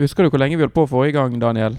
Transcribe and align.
Husker 0.00 0.24
du 0.24 0.30
hvor 0.32 0.40
lenge 0.40 0.56
vi 0.56 0.64
holdt 0.64 0.76
på 0.76 0.86
forrige 0.88 1.18
gang, 1.18 1.34
Daniel? 1.42 1.74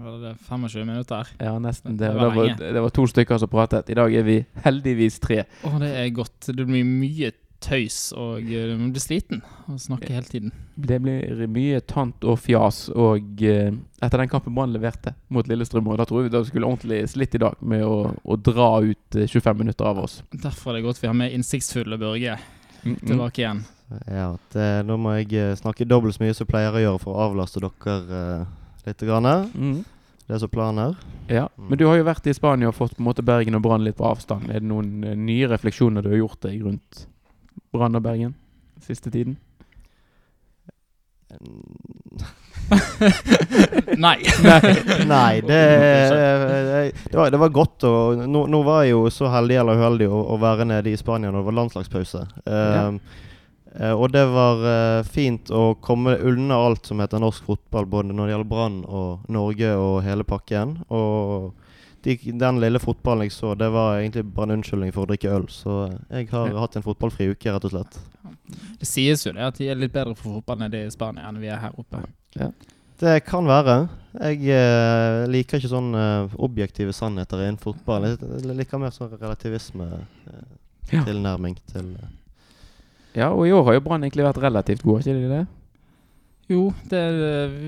Var 0.00 0.14
det 0.22 0.30
25 0.46 0.86
minutter? 0.88 1.28
Ja, 1.36 1.58
nesten 1.60 1.98
det. 1.98 2.08
Det 2.08 2.14
var 2.16 2.30
Det 2.32 2.36
var, 2.38 2.72
det 2.72 2.82
var 2.86 2.94
to 2.96 3.04
stykker 3.06 3.38
som 3.38 3.50
pratet. 3.52 3.90
I 3.92 3.98
dag 3.98 4.14
er 4.16 4.24
vi 4.24 4.38
heldigvis 4.64 5.18
tre. 5.20 5.42
Å, 5.68 5.72
det 5.82 5.90
er 6.00 6.08
godt. 6.16 6.48
Det 6.48 6.64
blir 6.64 6.86
mye 6.88 7.34
tøys, 7.60 7.98
og 8.16 8.46
du 8.48 8.76
man 8.80 8.94
blir 8.94 9.02
sliten 9.04 9.42
av 9.66 9.74
å 9.74 9.82
snakke 9.82 10.08
hele 10.14 10.24
tiden. 10.24 10.54
Det 10.80 10.96
blir 11.04 11.42
mye 11.52 11.82
tant 11.84 12.24
og 12.24 12.38
fjas. 12.40 12.86
Og 12.96 13.44
eh, 13.44 13.74
etter 14.00 14.22
den 14.22 14.32
kampen 14.32 14.56
Brann 14.56 14.72
leverte 14.72 15.12
mot 15.28 15.44
Lillestrøm, 15.50 15.90
og 15.92 16.00
da 16.00 16.06
tror 16.08 16.24
vi 16.24 16.32
det 16.32 16.40
skulle 16.48 16.70
ordentlig 16.70 17.02
slitt 17.12 17.36
i 17.36 17.42
dag 17.44 17.60
med 17.60 17.84
å, 17.84 18.14
å 18.24 18.38
dra 18.40 18.70
ut 18.80 19.20
eh, 19.20 19.28
25 19.28 19.60
minutter 19.60 19.84
av 19.92 20.00
oss. 20.06 20.22
Derfor 20.32 20.72
er 20.72 20.80
det 20.80 20.86
godt 20.88 21.02
vi 21.04 21.12
har 21.12 21.20
med 21.20 21.36
innsiktsfulle 21.36 22.00
Børge 22.00 22.38
Mm, 22.80 22.96
mm. 22.96 23.08
tilbake 23.08 23.42
igjen. 23.42 23.64
Ja, 24.06 24.36
det, 24.54 24.66
nå 24.86 24.96
må 25.00 25.14
jeg 25.18 25.32
eh, 25.34 25.56
snakke 25.58 25.86
dobbelt 25.88 26.14
så 26.14 26.22
mye 26.22 26.34
som 26.36 26.44
jeg 26.44 26.52
pleier 26.52 26.76
å 26.76 26.82
gjøre 26.84 27.00
for 27.02 27.16
å 27.16 27.24
avlaste 27.26 27.62
dere 27.62 27.96
uh, 28.10 28.44
litt. 28.86 29.02
Grann. 29.02 29.28
Mm. 29.54 29.80
Det 30.26 30.36
er 30.36 30.42
så 30.44 30.50
planen 30.50 30.78
her. 30.78 30.94
Ja, 31.30 31.48
Men 31.58 31.78
du 31.78 31.86
har 31.88 31.96
jo 31.98 32.06
vært 32.06 32.26
i 32.30 32.34
Spania 32.34 32.70
og 32.70 32.76
fått 32.78 32.94
på 32.94 33.02
en 33.02 33.08
måte 33.08 33.26
Bergen 33.26 33.58
og 33.58 33.64
Brann 33.66 33.82
litt 33.86 33.98
på 33.98 34.06
avstand. 34.06 34.46
Er 34.50 34.62
det 34.62 34.70
noen 34.70 35.02
eh, 35.02 35.18
nye 35.18 35.48
refleksjoner 35.50 36.06
du 36.06 36.12
har 36.12 36.20
gjort 36.22 36.42
deg 36.46 36.62
rundt 36.62 37.06
Brann 37.74 37.98
og 37.98 38.04
Bergen 38.06 38.36
siste 38.84 39.10
tiden? 39.10 39.38
Nei. 44.06 44.18
Nei, 45.06 45.40
det, 45.40 45.58
eh, 46.22 46.92
det, 47.10 47.16
var, 47.16 47.30
det 47.30 47.40
var 47.40 47.48
godt 47.54 47.86
å 47.88 47.94
nå, 48.14 48.44
nå 48.50 48.62
var 48.66 48.84
jeg 48.84 48.94
jo 48.94 49.02
så 49.14 49.30
heldig 49.32 49.58
eller 49.62 49.80
uheldig 49.80 50.08
å, 50.10 50.20
å 50.34 50.38
være 50.40 50.68
nede 50.70 50.92
i 50.92 50.98
Spania 50.98 51.32
når 51.32 51.42
det 51.42 51.48
var 51.48 51.58
landslagspause. 51.58 52.22
Um, 52.44 52.54
eh, 52.54 53.26
og 53.94 54.10
det 54.10 54.24
var 54.32 54.64
eh, 54.66 55.02
fint 55.06 55.50
å 55.54 55.74
komme 55.78 56.16
unna 56.26 56.54
alt 56.58 56.86
som 56.90 56.98
heter 57.00 57.18
norsk 57.22 57.44
fotball, 57.46 57.86
både 57.86 58.10
når 58.12 58.26
det 58.26 58.32
gjelder 58.34 58.48
Brann 58.50 58.80
og 58.88 59.18
Norge 59.30 59.70
og 59.78 60.00
hele 60.02 60.24
pakken. 60.26 60.78
Og 60.90 61.52
de, 62.02 62.16
den 62.40 62.58
lille 62.62 62.78
fotballen 62.82 63.22
jeg 63.28 63.32
så, 63.36 63.54
det 63.54 63.68
var 63.70 63.98
egentlig 64.00 64.24
bare 64.34 64.46
en 64.50 64.56
unnskyldning 64.58 64.92
for 64.96 65.02
å 65.04 65.08
drikke 65.12 65.34
øl. 65.36 65.46
Så 65.52 65.70
jeg 66.10 66.28
har 66.32 66.48
Ja. 66.50 66.58
hatt 66.64 66.76
en 66.76 66.82
fotballfri 66.86 67.24
uke, 67.30 67.52
rett 67.52 67.64
og 67.68 67.72
slett. 67.76 67.92
Det 68.80 68.88
sies 68.88 69.26
jo 69.26 69.32
det 69.36 69.44
at 69.46 69.58
de 69.60 69.64
er 69.70 69.76
litt 69.78 69.92
bedre 69.94 70.14
for 70.18 70.30
fotball 70.40 70.58
nede 70.64 70.78
i 70.86 70.90
Spania 70.90 71.28
enn 71.28 71.40
vi 71.40 71.46
er 71.52 71.58
her 71.62 71.72
oppe. 71.78 71.98
Det 73.00 73.20
kan 73.24 73.46
være. 73.48 73.88
Jeg 74.20 74.38
eh, 74.52 75.26
liker 75.30 75.56
ikke 75.60 75.70
sånne 75.72 76.00
eh, 76.26 76.30
objektive 76.42 76.92
sannheter 76.92 77.38
innen 77.46 77.58
fotball. 77.62 78.02
Jeg, 78.10 78.18
liker 78.58 78.78
mer 78.82 78.90
sånn 78.92 79.14
relativisme-tilnærming 79.14 81.56
til 81.70 81.86
eh. 81.96 82.00
Ja, 82.02 82.08
og 83.34 83.42
i 83.48 83.52
år 83.52 83.64
har 83.66 83.74
jo 83.78 83.80
Brann 83.82 84.04
egentlig 84.06 84.22
vært 84.28 84.38
relativt 84.42 84.82
gode, 84.86 85.00
ikke 85.02 85.16
de 85.18 85.30
det? 85.32 85.40
Jo, 86.50 86.64
det, 86.90 87.00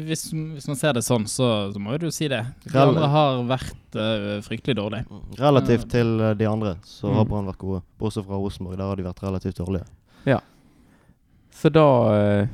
hvis, 0.08 0.24
hvis 0.34 0.64
man 0.66 0.76
ser 0.78 0.94
det 0.96 1.04
sånn, 1.06 1.22
så, 1.30 1.48
så 1.70 1.78
må 1.82 1.92
jo 1.94 2.00
du 2.02 2.10
si 2.14 2.26
det. 2.30 2.40
De 2.64 2.72
Rel- 2.74 2.90
andre 2.90 3.08
har 3.12 3.36
vært 3.46 3.94
uh, 3.98 4.40
fryktelig 4.42 4.74
dårlige. 4.78 5.20
Relativt 5.38 5.86
til 5.92 6.16
eh, 6.18 6.32
de 6.38 6.48
andre 6.50 6.72
så 6.86 7.12
har 7.14 7.22
Mm. 7.22 7.30
Brann 7.30 7.46
vært 7.50 7.60
gode. 7.62 7.82
Bortsett 8.02 8.26
fra 8.26 8.40
Rosenborg, 8.42 8.78
der 8.80 8.90
har 8.90 8.98
de 8.98 9.06
vært 9.06 9.22
relativt 9.22 9.60
dårlige. 9.62 9.86
Ja. 10.26 10.40
Så 11.54 11.70
da 11.70 11.86
uh, 12.10 12.50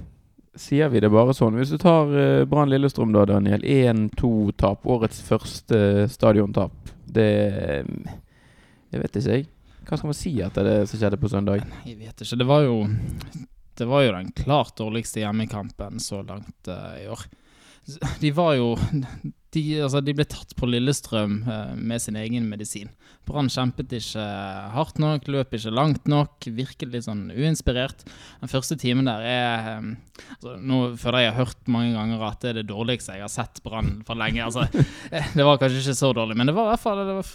sier 0.59 0.89
vi 0.92 1.00
det 1.00 1.09
bare 1.12 1.33
sånn. 1.36 1.56
Hvis 1.56 1.72
du 1.72 1.78
tar 1.81 2.12
uh, 2.12 2.44
Brann 2.50 2.69
Lillestrøm 2.69 3.12
da, 3.16 3.25
Daniel. 3.33 3.64
1-2-tap. 3.64 4.84
Årets 4.84 5.22
første 5.25 5.81
eh, 6.05 6.09
stadiontap. 6.12 6.72
Det 7.09 7.28
eh, 7.48 7.84
Jeg 8.92 9.00
vet 9.03 9.16
ikke, 9.16 9.33
jeg. 9.39 9.48
Hva 9.89 9.97
skal 9.97 10.11
man 10.11 10.17
si 10.19 10.34
etter 10.44 10.67
det 10.69 10.77
som 10.91 11.00
skjedde 11.00 11.19
på 11.20 11.31
søndag? 11.33 11.62
Jeg 11.89 11.97
vet 11.97 12.20
ikke. 12.20 12.36
Det 12.36 12.47
var 12.48 12.67
jo 12.67 12.78
Det 13.78 13.86
var 13.86 14.03
jo 14.05 14.12
den 14.12 14.33
klart 14.36 14.75
dårligste 14.77 15.22
hjemmekampen 15.22 16.00
så 16.03 16.20
langt 16.27 16.69
uh, 16.69 16.98
i 16.98 17.06
år. 17.08 17.22
De 18.20 18.33
var 18.36 18.56
jo 18.59 18.75
De, 19.54 19.62
altså, 19.80 20.02
de 20.04 20.12
ble 20.12 20.27
tatt 20.28 20.50
på 20.58 20.68
Lillestrøm 20.68 21.38
eh, 21.48 21.74
med 21.78 22.02
sin 22.02 22.18
egen 22.20 22.48
medisin. 22.50 22.91
Brann 23.28 23.48
kjempet 23.52 23.92
ikke 23.96 24.24
hardt 24.74 25.00
nok, 25.00 25.28
løp 25.31 25.54
ikke 25.56 25.72
langt 25.72 26.09
nok, 26.10 26.48
virket 26.56 26.91
litt 26.92 27.06
sånn 27.06 27.28
uinspirert. 27.32 28.04
Den 28.42 28.53
første 28.53 28.76
timen 28.81 29.08
der 29.08 29.25
er 29.25 29.70
eh, 29.72 29.88
altså, 30.37 30.56
Nå 30.58 30.82
føler 31.00 31.25
jeg 31.25 31.28
jeg 31.28 31.34
har 31.37 31.44
hørt 31.44 31.70
mange 31.72 31.94
ganger 31.94 32.26
at 32.28 32.42
det 32.42 32.50
er 32.50 32.60
det 32.60 32.69
dårligste 32.70 33.16
jeg 33.16 33.25
har 33.26 33.32
sett 33.32 33.62
Brann 33.64 33.98
for 34.08 34.19
lenge. 34.19 34.44
Altså, 34.44 34.64
eh, 35.14 35.32
det 35.34 35.47
var 35.47 35.60
kanskje 35.60 35.82
ikke 35.82 35.98
så 36.00 36.12
dårlig, 36.16 36.38
men 36.38 36.48
det 36.48 36.56
var 36.56 36.69
i 36.69 36.72
hvert 36.75 36.84
fall 36.84 37.03
det 37.03 37.16
var 37.19 37.32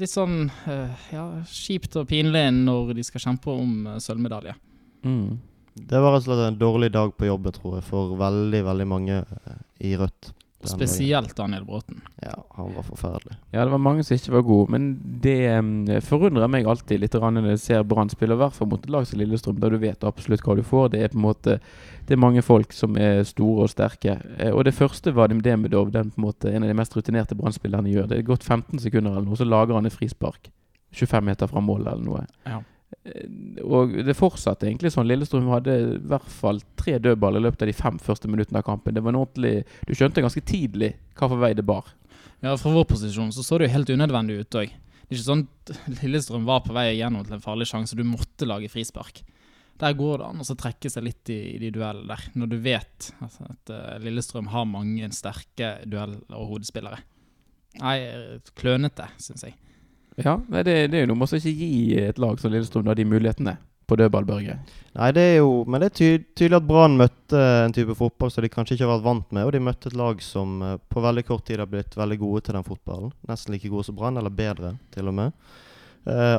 litt 0.00 0.12
sånn 0.12 0.38
eh, 0.70 1.08
ja, 1.14 1.26
kjipt 1.50 1.98
og 2.00 2.08
pinlig 2.10 2.46
når 2.56 2.94
de 2.96 3.04
skal 3.06 3.28
kjempe 3.28 3.52
om 3.52 3.74
eh, 3.92 4.00
sølvmedalje. 4.04 4.56
Mm. 5.04 5.36
Det 5.74 6.00
var 6.00 6.14
rett 6.14 6.22
og 6.22 6.30
slett 6.30 6.46
en 6.46 6.58
dårlig 6.58 6.92
dag 6.94 7.12
på 7.18 7.26
jobben, 7.26 7.54
tror 7.54 7.78
jeg, 7.78 7.86
for 7.88 8.14
veldig, 8.18 8.62
veldig 8.68 8.88
mange 8.88 9.20
eh, 9.24 9.60
i 9.90 9.94
Rødt. 9.98 10.32
Spesielt 10.70 11.34
Daniel 11.36 11.64
Bråten. 11.64 12.00
Ja, 12.22 12.34
han 12.56 12.74
var 12.74 12.82
forferdelig. 12.86 13.36
Ja, 13.52 13.64
det 13.64 13.70
var 13.72 13.78
mange 13.82 14.04
som 14.04 14.16
ikke 14.16 14.32
var 14.32 14.42
gode, 14.46 14.70
men 14.74 14.86
det 15.24 15.36
um, 15.58 15.86
forundrer 16.04 16.48
meg 16.50 16.66
alltid 16.66 17.00
litt 17.02 17.14
når 17.14 17.48
jeg 17.52 17.62
ser 17.62 17.84
Brann 17.88 18.10
spille, 18.12 18.34
i 18.34 18.40
hvert 18.42 18.56
fall 18.56 18.68
mot 18.70 18.82
et 18.82 18.90
lag 18.90 19.06
som 19.06 19.18
Lillestrøm, 19.20 19.60
der 19.60 19.70
du 19.74 19.78
vet 19.82 20.04
absolutt 20.04 20.42
hva 20.44 20.56
du 20.56 20.62
får. 20.66 20.90
Det 20.94 21.02
er 21.04 21.12
på 21.12 21.18
en 21.20 21.26
måte 21.28 21.58
Det 22.06 22.12
er 22.14 22.20
mange 22.20 22.42
folk 22.44 22.72
som 22.76 22.96
er 23.00 23.22
store 23.24 23.64
og 23.64 23.70
sterke. 23.72 24.18
Eh, 24.38 24.52
Og 24.52 24.64
det 24.64 24.74
første 24.74 25.14
var 25.14 25.28
det 25.28 25.42
det 25.44 25.58
med 25.58 25.70
Dov, 25.70 25.90
den 25.92 26.10
på 26.10 26.20
en 26.20 26.26
måte 26.26 26.50
en 26.52 26.62
av 26.62 26.68
de 26.68 26.74
mest 26.74 26.96
rutinerte 26.96 27.34
Brann-spillerne 27.34 27.88
gjør. 27.88 28.08
Det 28.08 28.18
er 28.18 28.22
gått 28.28 28.44
15 28.44 28.78
sekunder 28.78 29.12
eller 29.16 29.24
noe, 29.24 29.36
så 29.36 29.44
lager 29.48 29.74
han 29.74 29.86
et 29.86 29.92
frispark. 29.92 30.50
25 30.92 31.24
meter 31.24 31.46
fra 31.50 31.60
målet 31.60 31.92
eller 31.92 32.04
noe. 32.04 32.26
Ja. 32.46 32.60
Og 33.64 33.96
det 34.06 34.16
fortsatte 34.16 34.68
egentlig 34.68 34.92
sånn. 34.94 35.08
Lillestrøm 35.08 35.50
hadde 35.52 35.74
i 35.74 35.98
hvert 36.08 36.30
fall 36.30 36.60
tre 36.80 36.96
dødball 37.02 37.38
i 37.38 37.42
løpet 37.44 37.64
av 37.64 37.70
de 37.70 37.76
fem 37.76 37.98
første 38.02 38.30
minuttene 38.30 38.62
av 38.62 38.66
kampen. 38.68 38.94
Det 38.96 39.02
var 39.04 39.14
en 39.14 39.20
ordentlig 39.22 39.64
Du 39.88 39.94
skjønte 39.96 40.24
ganske 40.24 40.44
tidlig 40.46 40.94
hva 41.18 41.28
for 41.28 41.40
vei 41.42 41.52
det 41.56 41.66
bar. 41.66 41.90
Ja, 42.44 42.56
Fra 42.60 42.72
vår 42.72 42.88
posisjon 42.90 43.32
så 43.32 43.44
så 43.44 43.58
det 43.58 43.70
jo 43.70 43.76
helt 43.76 43.92
unødvendig 43.94 44.40
ut 44.42 44.58
òg. 44.60 44.72
Det 45.04 45.12
er 45.12 45.18
ikke 45.18 45.26
sånn 45.26 45.46
at 45.46 46.02
Lillestrøm 46.02 46.48
var 46.48 46.64
på 46.64 46.74
vei 46.76 46.90
igjennom 46.94 47.24
til 47.24 47.36
en 47.36 47.44
farlig 47.44 47.68
sjanse, 47.68 47.96
du 47.96 48.04
måtte 48.08 48.48
lage 48.48 48.70
frispark. 48.72 49.22
Der 49.80 49.96
går 49.98 50.20
det 50.20 50.28
an 50.28 50.42
å 50.44 50.56
trekke 50.56 50.90
seg 50.92 51.04
litt 51.04 51.30
i, 51.34 51.38
i 51.56 51.58
de 51.60 51.72
duellene 51.74 52.06
der, 52.12 52.28
når 52.38 52.50
du 52.52 52.56
vet 52.62 53.08
altså, 53.24 53.48
at 53.50 53.72
eh, 53.74 53.96
Lillestrøm 54.04 54.52
har 54.52 54.68
mange 54.70 55.08
sterke 55.16 55.74
duell- 55.90 56.20
og 56.30 56.52
hodespillere. 56.52 57.00
Nei, 57.82 57.96
klønete, 58.54 59.08
syns 59.18 59.48
jeg. 59.48 59.56
Ja, 60.20 60.38
det, 60.48 60.74
det 60.92 60.98
er 60.98 61.04
jo 61.04 61.10
noe 61.10 61.20
med 61.20 61.32
å 61.32 61.38
ikke 61.38 61.54
gi 61.58 62.00
et 62.04 62.20
lag 62.22 62.38
som 62.40 62.52
Lillestrøm 62.52 62.86
da 62.86 62.94
de 62.94 63.06
mulighetene 63.08 63.56
på 63.86 63.96
dødball, 64.00 64.24
Børge. 64.24 64.56
Nei, 64.94 65.10
det 65.12 65.20
er 65.20 65.36
jo 65.42 65.64
Men 65.68 65.82
det 65.82 65.90
er 65.90 65.96
ty 65.98 66.08
tydelig 66.38 66.60
at 66.60 66.68
Brann 66.68 66.96
møtte 66.96 67.40
en 67.64 67.74
type 67.76 67.96
fotball 67.98 68.30
som 68.32 68.44
de 68.44 68.50
kanskje 68.52 68.76
ikke 68.76 68.86
har 68.86 68.94
vært 68.94 69.06
vant 69.08 69.34
med. 69.34 69.44
Og 69.44 69.52
de 69.52 69.60
møtte 69.66 69.90
et 69.90 69.98
lag 69.98 70.22
som 70.24 70.62
eh, 70.62 70.78
på 70.88 71.02
veldig 71.04 71.26
kort 71.28 71.44
tid 71.48 71.60
har 71.60 71.70
blitt 71.70 71.96
veldig 71.98 72.18
gode 72.22 72.46
til 72.46 72.56
den 72.56 72.66
fotballen. 72.66 73.12
Nesten 73.28 73.54
like 73.54 73.68
gode 73.72 73.84
som 73.88 73.98
Brann, 73.98 74.16
eller 74.20 74.32
bedre, 74.32 74.76
til 74.94 75.10
og 75.10 75.16
med. 75.18 75.36
Eh, 76.06 76.36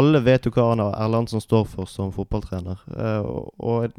alle 0.00 0.22
vet 0.26 0.46
jo 0.46 0.54
hva 0.54 0.70
Arne 0.72 0.88
Erlandsen 0.96 1.42
står 1.42 1.66
for 1.70 1.90
som 1.90 2.12
fotballtrener. 2.14 2.82
Eh, 2.96 3.20
og 3.20 3.92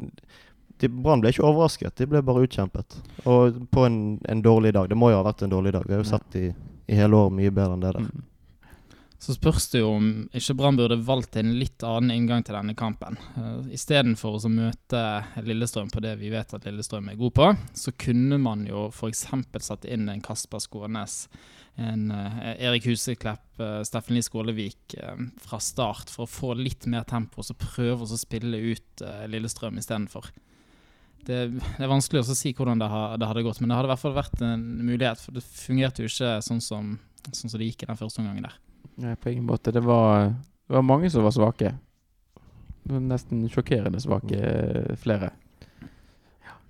og 0.82 0.98
Brann 1.04 1.20
ble 1.22 1.30
ikke 1.30 1.44
overrasket, 1.46 1.94
de 2.00 2.08
ble 2.10 2.24
bare 2.26 2.42
utkjempet. 2.42 2.96
Og 3.30 3.60
på 3.70 3.84
en, 3.86 4.18
en 4.28 4.42
dårlig 4.42 4.72
dag. 4.74 4.88
Det 4.90 4.98
må 4.98 5.12
jo 5.12 5.20
ha 5.20 5.26
vært 5.28 5.44
en 5.46 5.52
dårlig 5.52 5.76
dag. 5.76 5.86
Vi 5.86 5.94
har 5.94 6.02
jo 6.02 6.08
sett 6.10 6.26
de 6.34 6.48
i 6.90 6.96
hele 6.98 7.14
år 7.14 7.30
mye 7.30 7.52
bedre 7.54 7.76
enn 7.76 7.84
det 7.84 7.92
der. 7.94 8.08
Mm. 8.08 8.24
Så 9.22 9.36
spørs 9.36 9.68
det 9.70 9.84
jo 9.84 9.92
om 10.00 10.06
ikke 10.34 10.56
Brann 10.58 10.78
burde 10.78 10.96
valgt 11.06 11.36
en 11.38 11.52
litt 11.54 11.84
annen 11.86 12.10
inngang 12.10 12.42
til 12.42 12.56
denne 12.56 12.74
kampen. 12.74 13.14
Uh, 13.36 13.68
Istedenfor 13.70 14.34
å 14.34 14.50
møte 14.50 15.02
Lillestrøm 15.46 15.92
på 15.94 16.02
det 16.02 16.16
vi 16.18 16.32
vet 16.32 16.50
at 16.56 16.66
Lillestrøm 16.66 17.12
er 17.12 17.20
god 17.20 17.34
på, 17.36 17.46
så 17.78 17.94
kunne 17.94 18.40
man 18.42 18.64
jo 18.66 18.88
f.eks. 18.90 19.28
satt 19.62 19.86
inn 19.86 20.10
en 20.10 20.24
Kasper 20.26 20.64
Skånes, 20.64 21.28
en 21.80 22.10
eh, 22.12 22.40
Erik 22.66 22.84
Huseklepp, 22.90 23.46
uh, 23.62 23.78
Steffen 23.86 24.18
Lie 24.18 24.26
Skålevik 24.26 24.96
eh, 24.98 25.22
fra 25.40 25.60
start, 25.62 26.10
for 26.12 26.26
å 26.26 26.32
få 26.32 26.50
litt 26.58 26.88
mer 26.90 27.06
tempo, 27.08 27.40
og 27.40 27.46
så 27.46 27.56
prøve 27.56 28.04
å 28.04 28.18
spille 28.20 28.58
ut 28.74 29.06
Lillestrøm 29.30 29.78
istedenfor. 29.80 30.28
Det, 31.22 31.38
det 31.54 31.78
er 31.78 31.94
vanskelig 31.94 32.24
å 32.26 32.34
si 32.34 32.50
hvordan 32.58 32.82
det, 32.82 32.90
har, 32.90 33.14
det 33.22 33.30
hadde 33.30 33.46
gått, 33.46 33.62
men 33.62 33.70
det 33.70 33.78
hadde 33.78 33.92
i 33.92 33.94
hvert 33.94 34.02
fall 34.02 34.18
vært 34.18 34.42
en 34.42 34.66
mulighet. 34.82 35.22
For 35.22 35.38
det 35.38 35.46
fungerte 35.46 36.02
jo 36.02 36.10
ikke 36.10 36.34
sånn 36.42 36.60
som, 36.60 36.92
sånn 37.30 37.46
som 37.46 37.62
det 37.62 37.70
gikk 37.70 37.86
i 37.86 37.92
den 37.94 38.02
første 38.02 38.20
omgangen 38.20 38.50
der. 38.50 38.60
Nei, 39.02 39.16
på 39.16 39.30
ingen 39.30 39.46
måte. 39.46 39.72
Det 39.72 39.80
var, 39.80 40.34
det 40.68 40.74
var 40.74 40.82
mange 40.82 41.10
som 41.10 41.24
var 41.24 41.34
svake. 41.34 41.74
Nesten 42.82 43.48
sjokkerende 43.48 44.00
svake, 44.00 44.38
eh, 44.38 44.96
flere. 44.96 45.30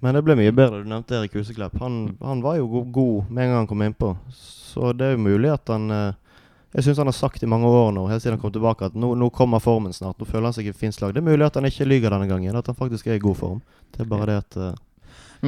Men 0.03 0.15
det 0.15 0.25
ble 0.27 0.35
mye 0.35 0.53
bedre. 0.53 0.83
Du 0.83 0.89
nevnte 0.91 1.15
Erik 1.15 1.35
Huseklepp. 1.39 1.77
Han, 1.79 2.17
han 2.21 2.43
var 2.43 2.57
jo 2.59 2.67
go 2.67 2.81
god 2.83 3.31
med 3.31 3.45
en 3.45 3.51
gang 3.51 3.61
han 3.61 3.69
kom 3.71 3.83
innpå. 3.83 4.17
Så 4.35 4.93
det 4.99 5.07
er 5.07 5.15
jo 5.15 5.23
mulig 5.29 5.53
at 5.53 5.71
han 5.71 5.91
eh, 5.91 6.19
Jeg 6.73 6.87
syns 6.87 6.99
han 6.99 7.07
har 7.11 7.15
sagt 7.15 7.43
i 7.45 7.47
mange 7.47 7.69
år 7.69 7.91
nå, 7.93 8.07
helt 8.09 8.23
siden 8.25 8.39
han 8.39 8.41
kom 8.41 8.53
tilbake, 8.55 8.87
at 8.89 8.95
nå, 8.97 9.11
nå 9.21 9.27
kommer 9.31 9.61
formen 9.61 9.93
snart. 9.93 10.17
Nå 10.19 10.25
føler 10.25 10.49
han 10.49 10.57
seg 10.57 10.71
i 10.71 10.73
fint 10.73 10.97
slag. 10.97 11.13
Det 11.13 11.21
er 11.21 11.27
mulig 11.29 11.45
at 11.45 11.59
han 11.61 11.69
ikke 11.69 11.85
lyver 11.85 12.15
denne 12.15 12.31
gangen. 12.31 12.57
At 12.57 12.71
han 12.71 12.79
faktisk 12.79 13.07
er 13.07 13.19
i 13.19 13.23
god 13.23 13.37
form. 13.37 13.61
Det 13.93 14.01
er 14.03 14.09
bare 14.09 14.31
det 14.31 14.39
at 14.41 14.57
eh, 14.57 14.81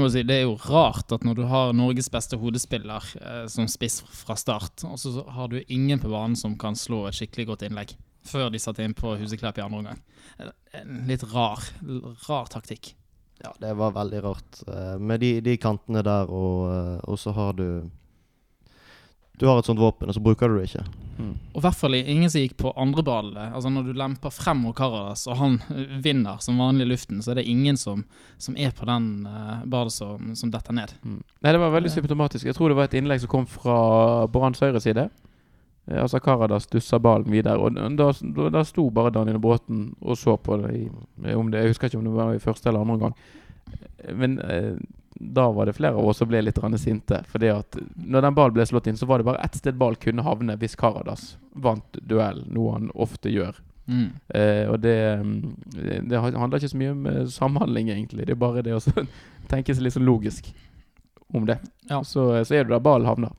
må 0.02 0.08
si, 0.10 0.24
det 0.26 0.40
er 0.40 0.46
jo 0.48 0.56
rart 0.66 1.12
at 1.14 1.22
når 1.26 1.36
du 1.38 1.44
har 1.50 1.74
Norges 1.76 2.10
beste 2.10 2.38
hodespiller 2.40 3.04
eh, 3.20 3.44
som 3.50 3.68
spiss 3.70 4.00
fra 4.10 4.34
start, 4.38 4.82
og 4.88 4.98
så 4.98 5.22
har 5.36 5.52
du 5.52 5.60
ingen 5.68 6.02
på 6.02 6.10
banen 6.10 6.34
som 6.38 6.56
kan 6.58 6.74
slå 6.78 7.04
et 7.08 7.18
skikkelig 7.20 7.46
godt 7.52 7.66
innlegg 7.68 7.94
før 8.24 8.48
de 8.50 8.58
satte 8.62 8.82
inn 8.84 8.96
på 8.96 9.14
Huseklepp 9.20 9.58
i 9.60 9.64
andre 9.64 9.82
omgang. 9.82 9.98
Litt 11.06 11.26
rar, 11.28 11.60
rar 12.24 12.48
taktikk. 12.52 12.94
Ja, 13.42 13.50
det 13.60 13.74
var 13.76 13.92
veldig 13.92 14.22
rart. 14.24 14.62
eh, 14.66 14.96
med 14.98 15.20
de, 15.20 15.40
de 15.44 15.56
kantene 15.60 16.02
der, 16.06 16.30
og, 16.30 16.70
eh, 16.72 16.98
og 17.04 17.20
så 17.20 17.34
har 17.36 17.52
du 17.58 17.66
Du 19.38 19.46
har 19.48 19.58
et 19.58 19.66
sånt 19.66 19.80
våpen, 19.82 20.08
og 20.08 20.14
så 20.14 20.22
bruker 20.22 20.48
du 20.48 20.60
det 20.60 20.68
ikke. 20.68 20.84
Mm. 21.18 21.32
Og 21.54 21.58
i 21.58 21.62
hvert 21.62 21.78
fall 21.78 21.94
ingen 21.94 22.30
som 22.30 22.42
gikk 22.42 22.56
på 22.58 22.72
andre 22.78 23.02
ballet. 23.06 23.50
Altså 23.54 23.70
Når 23.70 23.88
du 23.88 23.92
lemper 23.98 24.34
frem 24.34 24.62
mot 24.62 24.74
Karadas, 24.76 25.26
og 25.30 25.38
han 25.38 25.58
eh, 25.74 25.98
vinner 26.02 26.40
som 26.42 26.58
vanlig 26.58 26.86
i 26.86 26.90
luften, 26.92 27.22
så 27.22 27.32
er 27.32 27.40
det 27.40 27.48
ingen 27.50 27.78
som, 27.78 28.04
som 28.38 28.56
er 28.58 28.74
på 28.74 28.86
den 28.88 29.26
uh, 29.26 29.62
ballen 29.70 29.94
som, 29.94 30.32
som 30.38 30.50
detter 30.54 30.74
ned. 30.74 30.94
Mm. 31.02 31.20
Nei, 31.22 31.52
det 31.52 31.62
var 31.62 31.74
veldig 31.74 31.92
symptomatisk. 31.94 32.46
Jeg 32.46 32.58
tror 32.58 32.70
det 32.72 32.78
var 32.78 32.90
et 32.90 32.98
innlegg 32.98 33.22
som 33.22 33.32
kom 33.34 33.46
fra 33.50 33.76
Branns 34.30 34.62
høyre 34.62 34.82
side. 34.82 35.08
Eh, 35.86 36.00
Altså 36.02 36.22
Karadas 36.22 36.66
dussa 36.70 36.98
ballen 37.02 37.30
videre, 37.32 37.58
og 37.58 37.74
da, 37.98 38.10
da, 38.10 38.50
da 38.58 38.64
sto 38.66 38.88
bare 38.94 39.14
Daniel 39.14 39.38
Bråten 39.42 39.92
og 40.00 40.18
så 40.18 40.36
på 40.36 40.62
det. 40.62 40.74
I, 40.78 41.34
om 41.34 41.50
det. 41.50 41.62
Jeg 41.62 41.74
husker 41.74 41.90
ikke 41.90 42.02
om 42.02 42.10
det 42.10 42.18
var 42.18 42.34
i 42.34 42.42
første 42.42 42.70
eller 42.70 42.86
andre 42.86 43.00
gang. 43.02 43.16
Eh, 43.98 44.14
Men 44.14 44.38
eh, 44.40 44.74
da 45.14 45.50
var 45.50 45.66
det 45.66 45.76
flere 45.76 45.94
av 45.94 46.08
oss 46.08 46.18
som 46.18 46.28
ble 46.28 46.42
litt 46.42 46.58
sinte. 46.78 47.22
Fordi 47.30 47.48
at 47.48 47.78
når 47.94 48.22
den 48.22 48.34
ballen 48.34 48.54
ble 48.54 48.66
slått 48.66 48.86
inn, 48.86 48.96
så 48.96 49.06
var 49.06 49.18
det 49.18 49.28
bare 49.28 49.42
ett 49.44 49.54
sted 49.54 49.78
ball 49.78 49.96
kunne 49.96 50.22
havne 50.22 50.56
hvis 50.56 50.76
Karadas 50.76 51.36
vant 51.52 51.98
duellen, 52.02 52.48
noe 52.50 52.72
han 52.72 52.90
ofte 52.94 53.30
gjør. 53.30 53.60
Mm. 53.86 54.10
Eh, 54.28 54.66
og 54.72 54.80
det, 54.80 54.96
mm, 55.20 55.54
det 56.08 56.20
handler 56.20 56.58
ikke 56.58 56.72
så 56.72 56.80
mye 56.80 56.94
om 56.94 57.06
eh, 57.06 57.24
samhandling, 57.30 57.90
egentlig. 57.92 58.26
Det 58.26 58.34
er 58.34 58.42
bare 58.42 58.64
det 58.64 58.74
å 58.74 58.82
tenke 59.52 59.74
seg 59.74 59.86
litt 59.86 59.96
sånn 59.96 60.08
logisk 60.08 60.50
om 61.34 61.46
det. 61.46 61.60
Ja. 61.90 62.02
Så, 62.02 62.30
så 62.44 62.54
er 62.54 62.64
det 62.64 62.74
der 62.74 62.84
ballen 62.84 63.08
havner. 63.08 63.34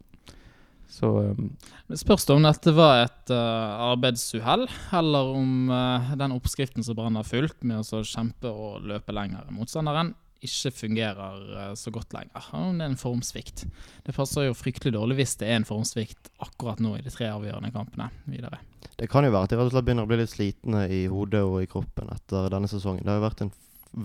Så 0.96 1.10
um, 1.20 1.50
Det 1.88 1.98
spørs 2.00 2.26
det 2.26 2.36
om 2.38 2.46
dette 2.46 2.72
var 2.76 3.02
et 3.04 3.32
uh, 3.34 3.92
arbeidsuhell, 3.92 4.68
eller 4.96 5.32
om 5.36 5.72
uh, 5.72 6.14
den 6.16 6.36
oppskriften 6.36 6.86
som 6.86 6.96
Brann 6.96 7.18
har 7.20 7.28
fulgt 7.28 7.66
med 7.68 7.84
å 7.84 8.04
kjempe 8.06 8.52
og 8.52 8.86
løpe 8.88 9.16
lenger 9.16 9.44
enn 9.44 9.58
motstanderen, 9.58 10.14
ikke 10.46 10.72
fungerer 10.76 11.42
eh, 11.58 11.74
så 11.80 11.92
godt 11.94 12.16
lenger. 12.16 12.48
Om 12.56 12.80
det 12.80 12.86
er 12.86 12.94
en 12.94 13.00
formsvikt. 13.00 13.66
Det 14.06 14.16
passer 14.16 14.48
jo 14.48 14.58
fryktelig 14.58 14.96
dårlig 14.96 15.20
hvis 15.20 15.36
det 15.42 15.50
er 15.50 15.60
en 15.60 15.68
formsvikt 15.68 16.32
akkurat 16.46 16.82
nå 16.84 16.96
i 16.98 17.04
de 17.06 17.14
tre 17.14 17.30
avgjørende 17.34 17.74
kampene 17.76 18.10
videre. 18.30 18.62
Det 18.96 19.10
kan 19.12 19.28
jo 19.28 19.34
være 19.34 19.50
at 19.50 19.54
de 19.54 19.60
rett 19.60 19.70
og 19.70 19.76
slett 19.76 19.88
begynner 19.88 20.08
å 20.08 20.12
bli 20.12 20.22
litt 20.22 20.32
slitne 20.32 20.86
i 20.94 21.06
hodet 21.12 21.44
og 21.44 21.60
i 21.64 21.70
kroppen 21.70 22.12
etter 22.14 22.50
denne 22.54 22.70
sesongen. 22.72 23.04
Det 23.04 23.12
har 23.12 23.20
jo 23.20 23.28
vært 23.28 23.46
en 23.46 23.56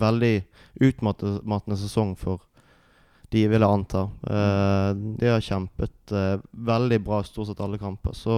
veldig 0.01 0.35
utmattende 0.87 1.77
sesong 1.79 2.15
for 2.19 2.43
de, 3.31 3.45
vil 3.47 3.63
jeg 3.63 3.71
anta. 3.71 4.05
Eh, 4.27 4.89
de 5.21 5.29
har 5.31 5.43
kjempet 5.45 6.15
eh, 6.15 6.41
veldig 6.51 6.99
bra 7.05 7.21
stort 7.23 7.47
sett 7.47 7.61
alle 7.63 7.79
kamper, 7.79 8.15
så 8.17 8.35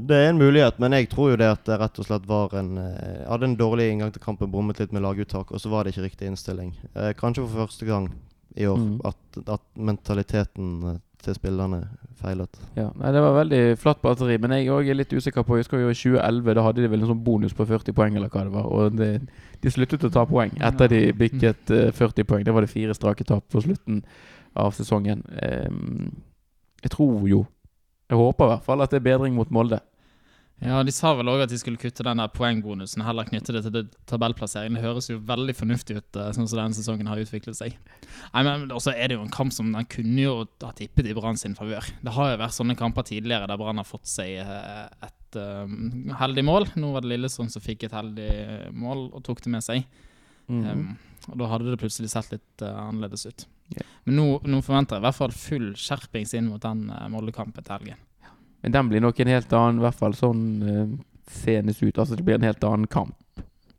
det 0.00 0.16
er 0.16 0.30
en 0.30 0.38
mulighet, 0.40 0.78
men 0.80 0.92
jeg 0.96 1.10
tror 1.12 1.30
jo 1.34 1.36
det 1.36 1.50
at 1.52 1.64
det 1.68 1.76
rett 1.82 1.98
og 2.00 2.06
slett 2.06 2.24
var 2.28 2.54
en 2.56 2.70
eh, 2.80 3.26
Hadde 3.28 3.44
en 3.50 3.56
dårlig 3.60 3.90
inngang 3.92 4.12
til 4.14 4.22
kampen, 4.24 4.48
bommet 4.50 4.78
litt 4.80 4.92
med 4.96 5.02
laguttak, 5.04 5.52
og 5.52 5.60
så 5.60 5.68
var 5.68 5.84
det 5.84 5.92
ikke 5.94 6.06
riktig 6.08 6.30
innstilling. 6.30 6.70
Eh, 6.94 7.10
kanskje 7.18 7.44
for 7.46 7.66
første 7.66 7.84
gang 7.86 8.08
i 8.56 8.64
år 8.66 8.78
Mm. 8.80 9.00
at, 9.04 9.38
at 9.46 9.60
mentaliteten 9.76 10.70
eh, 10.88 10.96
til 11.22 11.34
spillerne 11.36 11.82
feilet. 12.16 12.56
ja. 12.76 12.86
Nei, 12.96 13.10
det 13.12 13.20
var 13.20 13.34
veldig 13.36 13.76
flatt 13.78 14.00
batteri. 14.02 14.38
Men 14.40 14.50
jeg 14.56 14.70
òg 14.72 14.88
er 14.88 14.96
litt 14.96 15.12
usikker 15.12 15.44
på 15.44 15.58
Jeg 15.58 15.66
husker 15.66 15.82
jo 15.82 15.90
i 15.92 15.94
2011, 15.98 16.54
da 16.56 16.62
hadde 16.64 16.80
de 16.80 16.88
vel 16.88 17.02
en 17.04 17.10
sånn 17.12 17.20
bonus 17.24 17.52
på 17.52 17.66
40 17.68 17.92
poeng, 17.92 18.16
eller 18.16 18.32
hva 18.32 18.46
det 18.48 18.54
var. 18.54 18.64
Og 18.72 18.96
det, 18.96 19.10
de 19.60 19.70
sluttet 19.70 20.04
å 20.08 20.10
ta 20.10 20.24
poeng 20.24 20.50
etter 20.56 20.88
de 20.88 21.02
bikket 21.12 21.70
eh, 21.76 21.92
40 21.92 22.24
poeng. 22.24 22.44
Det 22.48 22.54
var 22.56 22.64
det 22.64 22.72
fire 22.72 22.96
strake 22.96 23.24
tap 23.28 23.44
på 23.52 23.60
slutten 23.60 24.00
av 24.56 24.72
sesongen. 24.72 25.20
Jeg 26.82 26.90
tror 26.96 27.28
jo 27.28 27.44
Jeg 28.10 28.18
håper 28.18 28.46
i 28.46 28.52
hvert 28.54 28.66
fall 28.66 28.82
at 28.82 28.92
det 28.92 29.00
er 29.00 29.06
bedring 29.06 29.36
mot 29.36 29.50
Molde. 29.54 29.78
Ja, 30.60 30.82
De 30.84 30.92
sa 30.92 31.14
vel 31.16 31.28
òg 31.32 31.40
at 31.46 31.52
de 31.52 31.56
skulle 31.56 31.80
kutte 31.80 32.04
den 32.04 32.20
der 32.20 32.32
poengbonusen, 32.34 33.00
heller 33.06 33.24
knytte 33.24 33.54
det 33.54 33.62
til 33.64 33.72
det 33.72 33.84
tabellplasseringen. 34.10 34.76
Det 34.76 34.84
høres 34.84 35.08
jo 35.08 35.16
veldig 35.24 35.54
fornuftig 35.56 35.96
ut, 35.96 36.18
eh, 36.20 36.32
sånn 36.36 36.48
som 36.50 36.60
denne 36.60 36.76
sesongen 36.76 37.08
har 37.08 37.20
utviklet 37.22 37.56
seg. 37.56 37.78
Nei, 38.34 38.42
men 38.44 38.66
også 38.76 38.92
er 38.92 39.08
det 39.08 39.16
jo 39.16 39.24
en 39.24 39.32
kamp 39.32 39.54
som 39.56 39.70
den 39.72 39.88
kunne 39.88 40.20
jo 40.20 40.34
ha 40.60 40.72
tippet 40.76 41.08
i 41.08 41.14
Brann 41.16 41.40
sin 41.40 41.56
favør. 41.56 41.88
Det 42.04 42.12
har 42.12 42.34
jo 42.34 42.42
vært 42.42 42.58
sånne 42.58 42.76
kamper 42.76 43.08
tidligere 43.08 43.48
der 43.48 43.60
Brann 43.60 43.80
har 43.80 43.88
fått 43.88 44.10
seg 44.10 44.36
eh, 44.44 44.84
et 45.08 45.40
um, 45.40 46.12
heldig 46.20 46.44
mål. 46.44 46.68
Nå 46.76 46.92
var 46.92 47.06
det 47.06 47.14
Lillestrøm 47.14 47.48
som 47.48 47.64
fikk 47.64 47.88
et 47.88 47.96
heldig 47.96 48.74
mål 48.76 49.06
og 49.14 49.24
tok 49.24 49.40
det 49.46 49.54
med 49.54 49.64
seg. 49.64 49.88
Mhm. 50.50 50.66
Um, 50.68 50.98
og 51.30 51.36
da 51.40 51.48
hadde 51.52 51.72
det 51.72 51.80
plutselig 51.80 52.12
sett 52.12 52.30
litt 52.32 52.64
uh, 52.64 52.88
annerledes 52.88 53.26
ut. 53.28 53.46
Ja. 53.76 53.86
Men 54.04 54.16
nå, 54.18 54.26
nå 54.44 54.60
forventer 54.66 54.96
jeg 54.96 55.04
i 55.04 55.06
hvert 55.08 55.18
fall 55.18 55.34
full 55.36 55.68
skjerpings 55.78 56.34
inn 56.34 56.48
mot 56.50 56.62
den 56.62 56.88
uh, 56.90 57.06
Molde-kampen 57.12 57.64
til 57.64 57.76
helgen. 57.76 58.00
Men 58.60 58.74
den 58.74 58.90
blir 58.90 59.04
nok 59.04 59.20
en 59.20 59.32
helt 59.32 59.52
annen, 59.56 59.80
i 59.80 59.84
hvert 59.86 60.00
fall 60.00 60.16
sånn 60.16 60.42
uh, 60.64 60.96
senest 61.30 61.82
ut. 61.82 61.96
Altså 61.98 62.18
Det 62.18 62.26
blir 62.26 62.40
en 62.40 62.48
helt 62.48 62.64
annen 62.66 62.90
kamp. 62.90 63.16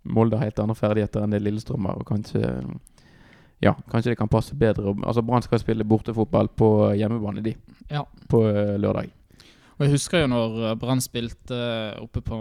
Molde 0.01 0.39
har 0.39 0.49
helt 0.49 0.61
andre 0.63 0.77
ferdigheter 0.77 1.21
enn 1.21 1.35
det 1.35 1.43
Lillestrøm 1.43 1.85
har, 1.89 1.99
og 2.01 2.07
kanskje 2.09 2.41
Ja, 3.61 3.75
kanskje 3.91 4.15
det 4.15 4.17
kan 4.17 4.31
passe 4.31 4.55
bedre. 4.57 4.95
Altså 5.05 5.21
Brann 5.21 5.43
skal 5.45 5.61
spille 5.61 5.85
bortefotball 5.85 6.47
på 6.57 6.69
hjemmebane, 6.97 7.43
de. 7.45 7.53
Ja. 7.91 8.07
På 8.31 8.45
uh, 8.47 8.77
lørdag. 8.81 9.11
Og 9.81 9.88
jeg 9.88 9.95
husker 9.95 10.22
jo 10.22 10.28
når 10.30 10.57
eh, 10.62 10.74
Brann 10.78 11.00
spilte 11.01 11.57
eh, 11.57 12.01
oppe 12.04 12.22
på 12.22 12.38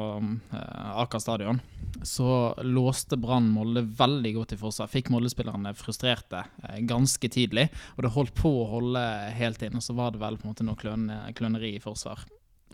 eh, 0.53 0.99
Aker 1.01 1.23
stadion, 1.25 1.61
så 2.05 2.51
låste 2.69 3.17
Brann 3.17 3.47
Molde 3.49 3.81
veldig 3.97 4.35
godt 4.35 4.53
i 4.53 4.59
forsvar. 4.61 4.91
Fikk 4.93 5.09
Molde-spillerne 5.09 5.73
frustrerte 5.79 6.43
ganske 6.85 7.31
tidlig, 7.33 7.65
og 7.97 8.05
det 8.05 8.13
holdt 8.13 8.35
på 8.37 8.53
å 8.61 8.67
holde 8.75 9.07
helt 9.39 9.65
inn. 9.65 9.81
Og 9.81 9.87
så 9.87 9.97
var 9.97 10.13
det 10.13 10.21
vel 10.21 10.37
på 10.37 10.45
en 10.45 10.53
måte 10.53 10.69
noe 10.69 10.77
kløne, 10.77 11.17
kløneri 11.39 11.73
i 11.79 11.81
forsvar. 11.81 12.27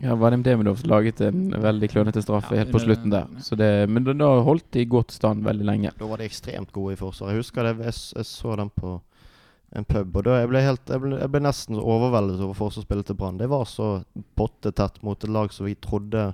Ja, 0.03 0.19
Vadim 0.19 0.43
Demidov 0.43 0.83
laget 0.85 1.23
en 1.25 1.47
veldig 1.55 1.87
klønete 1.89 2.21
straffe 2.21 2.51
Ja, 2.53 2.65
helt 2.65 2.75
på 2.75 2.83
slutten 2.83 3.09
der. 3.15 3.31
Så 3.41 3.55
det, 3.57 3.71
men 3.89 4.03
da- 4.03 4.33
holdt 4.43 4.67
de 4.75 4.83
godt 4.85 5.15
stand 5.15 5.47
veldig 5.47 5.65
lenge. 5.65 5.95
Da 5.97 6.11
var 6.11 6.19
de 6.19 6.27
ekstremt 6.27 6.75
gode 6.75 6.93
i 6.93 6.99
forsvar. 6.99 7.31
Jeg 7.31 7.45
husker 7.45 7.71
det, 7.71 7.77
jeg, 7.87 7.95
jeg 8.19 8.27
så 8.35 8.59
dem 8.59 8.69
på 8.75 8.97
en 9.75 9.85
pub, 9.85 10.15
og 10.15 10.23
da 10.23 10.37
jeg 10.39 10.49
ble, 10.51 10.61
helt, 10.63 10.89
jeg 10.89 11.03
ble, 11.03 11.17
jeg 11.19 11.31
ble 11.33 11.41
nesten 11.43 11.79
overveldet 11.79 12.39
over 12.39 12.55
forsvarsspillet 12.55 13.09
til 13.09 13.17
Brann. 13.19 13.39
Det 13.39 13.49
var 13.51 13.65
så 13.67 13.97
pottetett 14.39 15.01
mot 15.03 15.19
et 15.19 15.33
lag 15.33 15.51
som 15.53 15.67
vi 15.67 15.75
trodde 15.75 16.29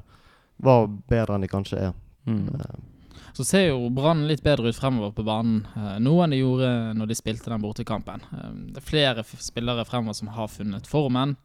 var 0.63 0.88
bedre 1.09 1.35
enn 1.35 1.45
de 1.45 1.50
kanskje 1.51 1.80
er. 1.89 1.95
Mm. 2.30 2.45
Eh, 2.53 3.18
Så 3.33 3.44
ser 3.44 3.65
jo 3.71 3.89
Brann 3.89 4.27
litt 4.30 4.44
bedre 4.45 4.69
ut 4.69 4.77
fremover 4.77 5.15
på 5.18 5.25
banen 5.25 5.63
eh, 5.74 5.97
nå 6.00 6.13
enn 6.24 6.35
de 6.35 6.44
gjorde 6.44 6.69
når 7.00 7.09
de 7.09 7.18
spilte 7.18 7.50
den 7.50 7.63
bortekampen. 7.65 8.21
Eh, 8.30 8.51
det 8.75 8.83
er 8.83 8.89
flere 8.91 9.25
f 9.25 9.33
spillere 9.41 9.86
fremover 9.89 10.18
som 10.19 10.31
har 10.38 10.51
funnet 10.51 10.89
formen. 10.89 11.38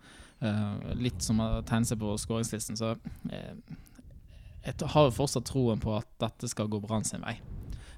litt 0.94 1.22
som 1.22 1.40
har 1.42 1.64
tegnet 1.66 1.88
seg 1.88 1.98
på 1.98 2.12
skåringslisten. 2.14 2.76
Så 2.78 2.92
jeg 3.26 4.74
har 4.92 5.08
jo 5.08 5.16
fortsatt 5.16 5.48
troen 5.48 5.80
på 5.82 5.96
at 5.96 6.06
dette 6.22 6.46
skal 6.46 6.68
gå 6.70 6.78
Brann 6.78 7.02
sin 7.02 7.24
vei. 7.26 7.40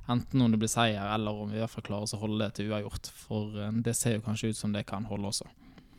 Enten 0.09 0.43
om 0.43 0.51
det 0.51 0.59
blir 0.59 0.69
seier, 0.69 1.15
eller 1.15 1.31
om 1.31 1.51
vi 1.51 1.57
i 1.57 1.61
hvert 1.61 1.71
fall 1.71 1.83
klarer 1.87 2.03
oss 2.03 2.15
å 2.15 2.19
holde 2.19 2.45
det 2.45 2.55
til 2.55 2.71
uavgjort. 2.73 3.11
For 3.15 3.55
eh, 3.61 3.71
det 3.85 3.95
ser 3.97 4.17
jo 4.19 4.21
kanskje 4.27 4.49
ut 4.51 4.57
som 4.57 4.73
det 4.73 4.87
kan 4.87 5.05
holde 5.05 5.27
også. 5.29 5.45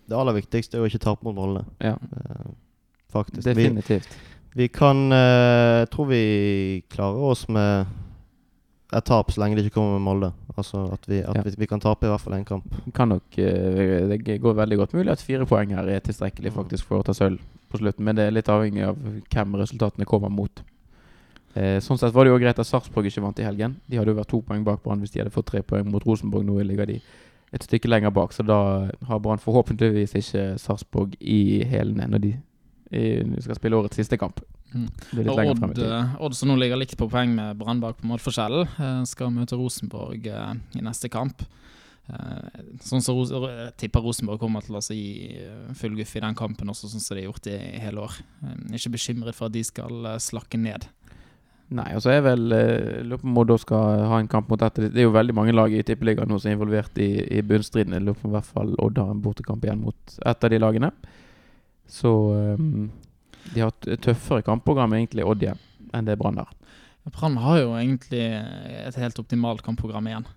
det 0.07 0.17
aller 0.17 0.33
viktigste 0.33 0.75
er 0.77 0.81
å 0.83 0.89
ikke 0.89 0.99
tape 0.99 1.23
mot 1.23 1.35
Molde. 1.35 1.65
Ja, 1.79 1.95
Eh, 1.95 2.51
faktisk. 3.11 3.43
Definitivt. 3.43 4.07
vi 4.55 4.67
kan 4.67 5.11
eh, 5.11 5.79
Jeg 5.81 5.89
tror 5.91 6.07
vi 6.07 6.83
klarer 6.89 7.15
oss 7.31 7.47
med 7.49 7.87
et 8.93 9.05
tap 9.05 9.31
så 9.31 9.39
lenge 9.39 9.55
det 9.55 9.63
ikke 9.65 9.75
kommer 9.79 9.93
med 9.99 10.01
Molde. 10.03 10.33
Altså 10.57 10.91
at 10.93 11.05
vi, 11.07 11.21
at 11.23 11.35
Ja. 11.35 11.41
vi, 11.43 11.53
vi 11.57 11.65
kan 11.67 11.79
tape 11.79 12.03
i 12.05 12.09
hvert 12.11 12.19
fall 12.21 12.33
én 12.33 12.43
kamp. 12.45 12.65
Kan 12.93 13.09
nok 13.09 13.37
eh, 13.37 14.07
Det 14.17 14.39
går 14.41 14.53
veldig 14.57 14.77
godt 14.77 14.93
mulig 14.93 15.11
at 15.11 15.21
fire 15.23 15.45
poeng 15.45 15.71
her 15.75 15.87
er 15.87 15.99
tilstrekkelig 16.03 16.51
Mm. 16.51 16.57
faktisk 16.57 16.85
for 16.85 16.99
å 16.99 17.03
ta 17.05 17.13
sølv 17.13 17.39
på 17.71 17.77
slutten, 17.79 18.03
men 18.03 18.15
det 18.17 18.27
er 18.27 18.31
litt 18.35 18.49
avhengig 18.49 18.83
av 18.83 18.97
hvem 19.31 19.55
resultatene 19.55 20.03
kommer 20.05 20.29
mot. 20.29 20.61
Eh, 21.53 21.79
sånn 21.83 21.99
sett 21.99 22.13
var 22.15 22.25
det 22.25 22.31
jo 22.31 22.39
greit 22.39 22.59
at 22.61 22.67
Sarpsborg 22.67 23.09
ikke 23.09 23.23
vant 23.25 23.39
i 23.41 23.45
helgen. 23.45 23.75
De 23.89 23.99
hadde 23.99 24.13
jo 24.13 24.19
vært 24.21 24.31
to 24.31 24.39
poeng 24.47 24.63
bak 24.63 24.83
Brann 24.85 25.01
hvis 25.03 25.11
de 25.11 25.19
hadde 25.19 25.33
fått 25.35 25.49
tre 25.51 25.63
poeng 25.67 25.89
mot 25.91 26.05
Rosenborg. 26.07 26.45
Nå 26.47 26.61
ligger 26.63 26.87
de 26.87 27.01
et 27.51 27.67
stykke 27.67 27.89
lenger 27.91 28.13
bak, 28.15 28.31
så 28.31 28.45
da 28.47 28.61
har 29.09 29.19
Brann 29.19 29.41
forhåpentligvis 29.43 30.15
ikke 30.21 30.45
Sarpsborg 30.61 31.17
i 31.19 31.63
hælene 31.67 32.07
når 32.13 32.23
de 32.23 32.33
eh, 32.91 33.37
skal 33.43 33.59
spille 33.59 33.79
årets 33.79 33.99
siste 33.99 34.19
kamp. 34.19 34.39
Mm. 34.71 34.87
Odd, 35.27 35.81
eh, 35.83 36.13
Odd 36.23 36.37
som 36.37 36.47
nå 36.47 36.55
ligger 36.61 36.79
likt 36.79 36.95
på 36.99 37.09
poeng 37.11 37.33
med 37.35 37.59
Brann 37.59 37.83
bak 37.83 37.99
på 37.99 38.07
målforskjellen, 38.07 38.69
eh, 38.71 39.01
skal 39.09 39.33
møte 39.35 39.59
Rosenborg 39.59 40.31
i 40.31 40.85
neste 40.85 41.11
kamp. 41.11 41.43
Sånn 42.83 43.03
som 43.03 43.19
jeg 43.21 43.75
tipper 43.79 44.03
Rosenborg 44.03 44.41
kommer 44.41 44.63
til 44.65 44.73
å 44.73 44.79
altså, 44.81 44.95
gi 44.97 45.37
full 45.79 45.93
guff 45.95 46.15
i 46.17 46.23
den 46.23 46.35
kampen, 46.35 46.67
også 46.67 46.89
sånn 46.91 47.03
som 47.03 47.15
de 47.15 47.21
har 47.21 47.29
gjort 47.29 47.47
i 47.47 47.59
hele 47.79 48.03
år. 48.03 48.17
Ikke 48.75 48.91
bekymret 48.97 49.37
for 49.37 49.47
at 49.47 49.55
de 49.55 49.61
skal 49.63 50.09
slakke 50.19 50.59
ned. 50.59 50.89
Nei, 51.71 51.87
og 51.95 52.01
så 52.03 52.11
er 52.11 52.23
vel 52.25 52.51
eh, 52.51 53.01
Lurer 53.07 53.21
på 53.21 53.29
om 53.29 53.37
Odd 53.39 53.53
skal 53.63 54.01
ha 54.11 54.17
en 54.19 54.29
kamp 54.31 54.49
mot 54.51 54.59
dette. 54.59 54.89
Det 54.91 54.99
er 54.99 55.07
jo 55.07 55.15
veldig 55.15 55.35
mange 55.37 55.53
lag 55.55 55.71
i 55.71 55.83
Tippeligaen 55.87 56.27
nå 56.27 56.39
som 56.41 56.51
er 56.51 56.57
involvert 56.57 56.99
i, 56.99 57.11
i 57.37 57.43
bunnstriden. 57.47 57.95
Jeg 57.95 58.03
lurer 58.03 58.17
på 58.19 58.27
om 58.27 58.33
i 58.33 58.37
hvert 58.37 58.49
fall 58.57 58.73
Odd 58.83 58.99
har 58.99 59.13
en 59.13 59.21
bortekamp 59.23 59.63
igjen 59.63 59.83
mot 59.85 60.17
et 60.19 60.47
av 60.47 60.51
de 60.51 60.59
lagene. 60.59 60.91
Så 61.91 62.11
um, 62.59 62.89
de 63.53 63.63
har 63.63 63.71
et 63.71 64.03
tøffere 64.03 64.43
kampprogram 64.47 64.97
egentlig, 64.97 65.23
Odd 65.27 65.47
igjen, 65.47 65.63
enn 65.95 66.07
det 66.07 66.17
Brann 66.19 66.41
har. 66.43 66.51
Brann 67.15 67.39
har 67.41 67.63
jo 67.63 67.71
egentlig 67.79 68.25
et 68.83 68.99
helt 68.99 69.23
optimalt 69.23 69.63
kampprogram 69.65 70.11
igjen. 70.11 70.27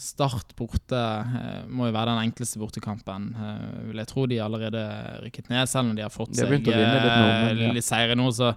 Start 0.00 0.54
borte 0.56 0.96
eh, 0.96 1.64
må 1.68 1.90
jo 1.90 1.92
være 1.92 2.14
den 2.14 2.30
enkleste 2.30 2.60
bortekampen. 2.60 3.26
Eh, 3.36 3.64
vil 3.90 4.00
jeg 4.00 4.08
tro 4.08 4.24
de 4.30 4.38
allerede 4.40 4.84
rykket 5.24 5.50
ned, 5.52 5.68
selv 5.68 5.90
om 5.90 5.96
de 5.96 6.04
har 6.06 6.12
fått 6.12 6.32
De 6.32 6.40
har 6.40 6.48
seg 6.48 6.64
litt 6.64 6.70
nå, 6.70 7.26
men 7.48 7.60
ja. 7.66 7.72
litt 7.76 7.84
seire 7.84 8.16
nå. 8.16 8.30
Så 8.32 8.54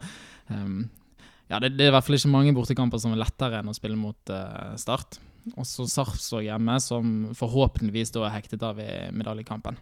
ehm, 0.53 0.85
Ja, 1.47 1.61
det, 1.63 1.75
det 1.77 1.85
er 1.85 1.91
i 1.91 1.95
hvert 1.95 2.05
fall 2.07 2.17
ikke 2.17 2.33
mange 2.33 2.53
bortekamper 2.55 2.99
som 3.01 3.13
er 3.15 3.21
lettere 3.21 3.61
enn 3.61 3.71
å 3.71 3.75
spille 3.75 3.99
mot 3.99 4.33
uh, 4.33 4.75
Start. 4.79 5.19
Og 5.55 5.63
så 5.67 5.85
Sarpsborg 5.87 6.49
hjemme, 6.49 6.75
som 6.83 7.13
forhåpentligvis 7.37 8.11
da 8.15 8.25
er 8.27 8.35
hektet 8.35 8.65
av 8.67 8.81
i 8.83 8.89
medaljekampen. 9.15 9.77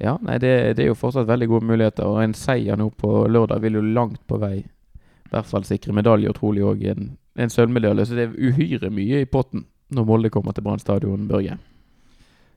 Ja, 0.00 0.16
nei, 0.24 0.38
det, 0.40 0.52
det 0.76 0.84
er 0.84 0.90
jo 0.90 0.96
fortsatt 0.96 1.28
veldig 1.28 1.48
gode 1.50 1.68
muligheter, 1.68 2.08
og 2.08 2.22
en 2.22 2.34
seier 2.36 2.76
nå 2.80 2.88
på 3.00 3.10
lørdag 3.28 3.62
vil 3.64 3.78
jo 3.78 3.84
langt 3.84 4.22
på 4.28 4.40
vei 4.40 4.58
i 4.60 5.32
hvert 5.32 5.48
fall 5.48 5.64
sikre 5.66 5.94
medalje, 5.96 6.30
og 6.30 6.38
trolig 6.38 6.64
òg 6.64 6.84
en, 6.92 7.14
en 7.36 7.52
sølvmedalje. 7.52 8.08
Så 8.08 8.16
det 8.16 8.28
er 8.28 8.36
uhyre 8.36 8.92
mye 8.94 9.24
i 9.24 9.28
potten 9.28 9.66
når 9.92 10.06
Molde 10.08 10.32
kommer 10.32 10.56
til 10.56 10.64
Brann 10.66 10.82
stadion, 10.82 11.28
Børge. 11.30 11.58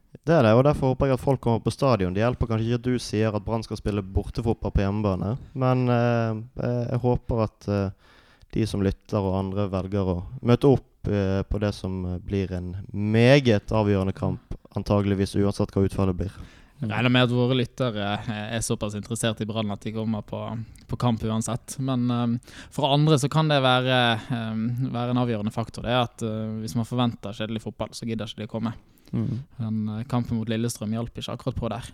Det 0.10 0.34
er 0.34 0.44
det, 0.46 0.54
og 0.58 0.64
derfor 0.66 0.94
håper 0.94 1.10
jeg 1.10 1.20
at 1.20 1.24
folk 1.24 1.42
kommer 1.44 1.62
på 1.62 1.74
stadion. 1.74 2.14
Det 2.14 2.24
hjelper 2.24 2.50
kanskje 2.50 2.66
ikke 2.68 2.80
at 2.80 2.88
du 2.88 3.02
sier 3.02 3.36
at 3.36 3.46
Brann 3.46 3.66
skal 3.66 3.78
spille 3.78 4.02
bortefotball 4.02 4.74
på 4.74 4.82
hjemmebane, 4.82 5.36
men 5.54 5.84
eh, 5.94 6.40
eh, 6.66 6.86
jeg 6.90 7.02
håper 7.06 7.44
at 7.46 7.68
eh, 7.70 8.16
de 8.58 8.66
som 8.70 8.82
lytter 8.86 9.22
og 9.22 9.38
andre 9.38 9.68
velger 9.70 10.14
å 10.16 10.16
møte 10.42 10.72
opp 10.74 11.10
eh, 11.14 11.42
på 11.46 11.62
det 11.62 11.74
som 11.78 12.02
blir 12.26 12.56
en 12.58 12.72
meget 12.90 13.70
avgjørende 13.70 14.18
kamp, 14.18 14.58
antageligvis 14.78 15.38
uansett 15.38 15.76
hva 15.76 15.86
utfallet 15.86 16.18
blir. 16.18 16.40
Jeg 16.80 16.88
regner 16.94 17.12
med 17.12 17.26
at 17.28 17.34
våre 17.36 17.58
lyttere 17.60 18.12
er 18.56 18.62
såpass 18.64 18.94
interessert 18.96 19.42
i 19.44 19.48
Brann 19.48 19.72
at 19.74 19.84
de 19.84 19.92
kommer 19.92 20.24
på, 20.24 20.40
på 20.88 21.00
kamp 21.00 21.26
uansett. 21.28 21.76
Men 21.84 22.06
um, 22.08 22.38
for 22.72 22.88
andre 22.96 23.18
så 23.20 23.28
kan 23.32 23.52
det 23.52 23.58
være, 23.66 23.98
um, 24.32 24.62
være 24.94 25.12
en 25.12 25.20
avgjørende 25.20 25.52
faktor. 25.52 25.84
Det 25.84 25.92
er 25.92 26.06
at 26.06 26.24
uh, 26.24 26.62
Hvis 26.62 26.78
man 26.80 26.88
forventer 26.88 27.36
kjedelig 27.36 27.66
fotball, 27.66 27.92
så 27.92 28.08
gidder 28.08 28.32
ikke 28.32 28.46
de 28.46 28.48
å 28.48 28.54
komme. 28.54 28.74
Mm. 29.12 29.42
Men 29.58 29.82
uh, 29.90 30.06
kampen 30.10 30.40
mot 30.40 30.50
Lillestrøm 30.50 30.94
hjalp 30.96 31.20
ikke 31.20 31.36
akkurat 31.36 31.60
på 31.60 31.72
der. 31.74 31.92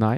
Nei, 0.00 0.16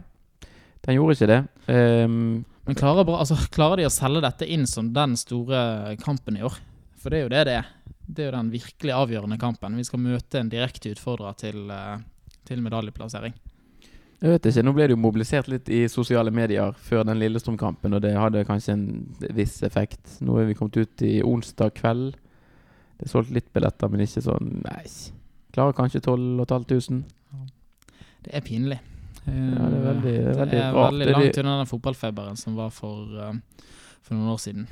den 0.87 0.99
gjorde 0.99 1.17
ikke 1.17 1.31
det. 1.31 1.41
Um, 1.67 2.45
Men 2.67 2.79
klarer, 2.79 3.09
altså, 3.17 3.39
klarer 3.55 3.83
de 3.83 3.89
å 3.89 3.93
selge 3.93 4.23
dette 4.25 4.49
inn 4.49 4.67
som 4.71 4.93
den 4.95 5.17
store 5.19 5.97
kampen 6.03 6.39
i 6.39 6.45
år? 6.47 6.59
For 7.03 7.11
det 7.11 7.19
er 7.19 7.25
jo 7.25 7.33
det 7.33 7.47
det 7.49 7.57
er. 7.61 7.71
Det 8.03 8.25
er 8.25 8.29
jo 8.31 8.37
den 8.37 8.53
virkelig 8.53 8.93
avgjørende 8.95 9.39
kampen. 9.41 9.79
Vi 9.79 9.87
skal 9.89 10.03
møte 10.03 10.41
en 10.41 10.51
direkte 10.53 10.93
utfordrer 10.93 11.39
til, 11.41 11.65
uh, 11.71 11.97
til 12.49 12.63
medaljeplassering. 12.63 13.35
Jeg 14.23 14.37
vet 14.37 14.45
ikke, 14.47 14.63
Nå 14.63 14.73
ble 14.77 14.85
det 14.87 14.95
jo 14.95 15.03
mobilisert 15.03 15.49
litt 15.51 15.71
i 15.73 15.81
sosiale 15.91 16.31
medier 16.31 16.77
før 16.79 17.03
den 17.09 17.19
Lillestrøm-kampen, 17.19 17.97
og 17.97 18.05
det 18.05 18.13
hadde 18.15 18.45
kanskje 18.47 18.77
en 18.77 18.85
viss 19.35 19.57
effekt. 19.67 20.21
Nå 20.23 20.37
er 20.39 20.47
vi 20.47 20.55
kommet 20.55 20.79
ut 20.79 21.03
i 21.03 21.17
onsdag 21.27 21.75
kveld. 21.81 22.15
Det 23.01 23.09
er 23.09 23.11
solgt 23.11 23.35
litt 23.35 23.51
billetter, 23.51 23.91
men 23.91 24.05
ikke 24.05 24.23
sånn 24.23 24.61
Nei. 24.63 24.85
Klarer 25.53 25.77
kanskje 25.77 26.01
12 26.01 26.47
500. 26.49 27.03
Det 28.23 28.33
er 28.33 28.45
pinlig. 28.47 28.81
Ja, 29.27 29.33
det 29.33 29.79
er 29.79 29.85
veldig, 29.87 30.13
det 30.13 30.31
er 30.31 30.39
veldig 30.39 30.53
det 30.53 30.63
er 30.63 30.77
veldig 30.77 31.11
langt 31.13 31.39
unna 31.43 31.59
den 31.61 31.69
fotballfeberen 31.71 32.39
som 32.39 32.57
var 32.59 32.73
for, 32.75 33.07
uh, 33.15 33.69
for 34.03 34.17
noen 34.17 34.33
år 34.33 34.41
siden. 34.43 34.67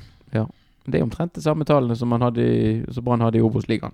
Det 0.85 0.97
er 0.97 1.05
omtrent 1.05 1.35
de 1.35 1.43
samme 1.43 1.65
tallene 1.67 1.95
som, 1.95 2.09
man 2.09 2.23
hadde 2.25 2.45
som 2.93 3.05
Brann 3.05 3.21
hadde 3.21 3.37
i 3.37 3.45
Obos-ligaen. 3.45 3.93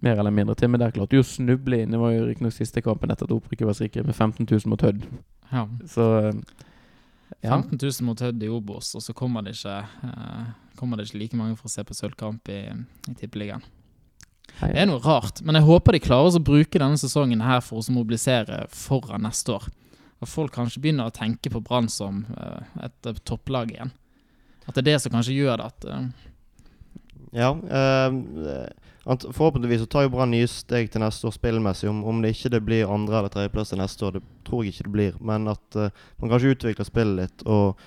Mer 0.00 0.16
eller 0.16 0.32
mindre. 0.32 0.54
Til 0.56 0.70
med 0.72 0.80
der 0.80 0.94
klarte 0.94 1.18
jo 1.18 1.24
å 1.24 1.28
snuble 1.28 1.82
inn. 1.82 1.92
Det 1.92 2.00
var 2.00 2.14
jo 2.14 2.24
riktignok 2.24 2.56
siste 2.56 2.80
kampen 2.84 3.12
etter 3.12 3.28
at 3.28 3.34
opprykket 3.34 3.68
var 3.68 3.76
sikret, 3.76 4.06
med 4.08 4.16
15 4.16 4.46
000 4.48 4.72
mot 4.72 4.80
Hødd. 4.80 5.04
Ja. 5.50 5.66
Så 5.92 6.06
eh, 6.22 6.38
ja. 7.44 7.58
15 7.58 7.76
000 7.76 8.06
mot 8.08 8.22
Hødd 8.24 8.46
i 8.46 8.48
Obos, 8.48 8.94
og 8.96 9.04
så 9.04 9.12
kommer 9.16 9.44
det 9.44 9.58
ikke, 9.58 9.76
eh, 10.08 10.48
kommer 10.80 10.96
det 10.96 11.10
ikke 11.10 11.20
like 11.20 11.40
mange 11.42 11.58
for 11.58 11.68
å 11.68 11.74
se 11.74 11.84
på 11.84 11.98
sølvkamp 11.98 12.48
i, 12.48 12.62
i 13.12 13.16
Tippeligaen. 13.20 13.66
Det 14.60 14.76
er 14.76 14.88
noe 14.90 15.00
rart, 15.00 15.40
men 15.40 15.56
jeg 15.56 15.64
håper 15.64 15.96
de 15.96 16.02
klarer 16.04 16.36
å 16.36 16.42
bruke 16.44 16.80
denne 16.80 16.98
sesongen 17.00 17.40
her 17.44 17.62
for 17.64 17.80
å 17.80 17.94
mobilisere 17.94 18.66
foran 18.74 19.24
neste 19.24 19.54
år. 19.56 19.68
At 20.20 20.28
folk 20.28 20.52
kanskje 20.52 20.82
begynner 20.84 21.08
å 21.08 21.14
tenke 21.16 21.48
på 21.52 21.62
Brann 21.64 21.88
som 21.88 22.26
eh, 22.36 22.84
et 22.84 23.08
eh, 23.08 23.20
topplag 23.24 23.72
igjen. 23.72 23.92
At 24.66 24.76
det 24.76 24.82
er 24.82 24.90
det 24.90 24.98
som 25.02 25.14
kanskje 25.14 25.38
gjør 25.38 25.62
det 25.62 25.68
at 25.70 25.86
eh, 25.88 26.26
Ja, 27.40 27.54
eh, 27.56 28.18
forhåpentligvis 29.06 29.86
så 29.86 29.88
tar 29.88 30.04
jo 30.04 30.12
Brann 30.12 30.34
nye 30.34 30.50
steg 30.50 30.92
til 30.92 31.00
neste 31.00 31.30
år 31.30 31.36
spillmessig. 31.38 31.88
Om, 31.88 32.02
om 32.04 32.20
det 32.20 32.34
ikke 32.34 32.52
det 32.52 32.60
blir 32.66 32.92
andre- 32.92 33.22
eller 33.22 33.32
tredjeplass 33.32 33.72
til 33.72 33.80
neste 33.80 34.06
år, 34.06 34.18
det 34.18 34.22
tror 34.44 34.66
jeg 34.66 34.74
ikke 34.74 34.90
det 34.90 34.94
blir. 34.98 35.16
Men 35.32 35.48
at 35.54 35.80
eh, 35.80 35.96
man 36.20 36.34
kanskje 36.34 36.52
utvikler 36.58 36.90
spillet 36.90 37.24
litt 37.24 37.46
og, 37.48 37.80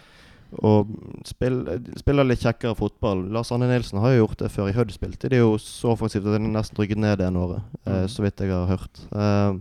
og 0.62 0.88
spill, 1.26 1.62
spiller 1.98 2.24
litt 2.28 2.40
kjekkere 2.44 2.76
fotball. 2.78 3.24
Lars 3.34 3.52
Arne 3.52 3.68
Nilsen 3.72 4.00
har 4.00 4.12
jo 4.14 4.26
gjort 4.28 4.38
det 4.44 4.52
før. 4.52 4.70
I 4.70 4.76
Hødd 4.78 4.92
spilte 4.94 5.30
de 5.30 5.40
jo 5.42 5.56
så 5.58 5.94
offensivt 5.96 6.28
at 6.30 6.38
de 6.38 6.52
nesten 6.54 6.78
rykket 6.78 6.98
ned 7.02 7.18
det 7.18 7.28
ene 7.28 7.40
året, 7.42 7.62
eh, 7.88 8.04
Mm. 8.04 8.08
så 8.08 8.22
vidt 8.24 8.38
jeg 8.44 8.52
har 8.52 8.68
hørt. 8.68 9.00
Eh, 9.16 9.54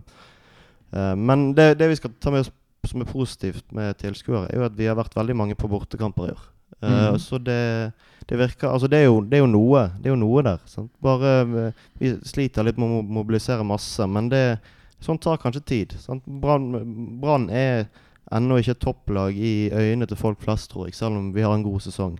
eh, 0.99 1.15
men 1.15 1.53
det, 1.53 1.77
det 1.79 1.89
vi 1.89 1.95
skal 1.95 2.11
ta 2.19 2.31
med 2.31 2.41
oss 2.45 2.51
som 2.85 3.01
er 3.01 3.05
positivt 3.05 3.63
med 3.71 3.95
tilskuere, 3.97 4.49
er 4.51 4.57
jo 4.59 4.65
at 4.65 4.75
vi 4.75 4.85
har 4.85 4.95
vært 4.95 5.15
veldig 5.15 5.35
mange 5.35 5.55
på 5.55 5.69
bortekamper 5.71 6.27
i 6.27 6.31
år. 6.35 6.43
Eh, 6.83 6.89
Mhm. 6.89 7.19
Så 7.19 7.37
det, 7.41 7.93
det 8.27 8.37
virker 8.37 8.67
Altså, 8.73 8.87
det 8.89 8.99
er 8.99 9.05
jo, 9.05 9.21
det 9.21 9.37
er 9.37 9.43
jo 9.45 9.47
noe. 9.47 9.87
Det 10.01 10.07
er 10.07 10.15
jo 10.15 10.19
noe 10.19 10.41
der. 10.43 10.59
Sant? 10.65 10.91
Bare 11.01 11.41
eh, 11.67 11.71
Vi 11.99 12.17
sliter 12.23 12.63
litt 12.63 12.77
med 12.77 12.89
å 12.89 13.01
mobilisere 13.07 13.63
masse, 13.63 14.05
men 14.07 14.27
det 14.29 14.59
sånt 14.99 15.21
tar 15.21 15.37
kanskje 15.37 15.63
tid. 15.65 15.95
Brann 16.27 17.49
er 17.49 17.87
ennå 18.33 18.59
ikke 18.59 18.75
et 18.75 18.83
topplag 18.83 19.37
i 19.37 19.53
øynene 19.71 20.07
til 20.09 20.19
folk 20.19 20.41
flest, 20.43 20.71
tror 20.71 20.87
jeg, 20.87 20.97
selv 20.97 21.19
om 21.19 21.31
vi 21.35 21.45
har 21.45 21.53
en 21.55 21.65
god 21.65 21.83
sesong. 21.85 22.17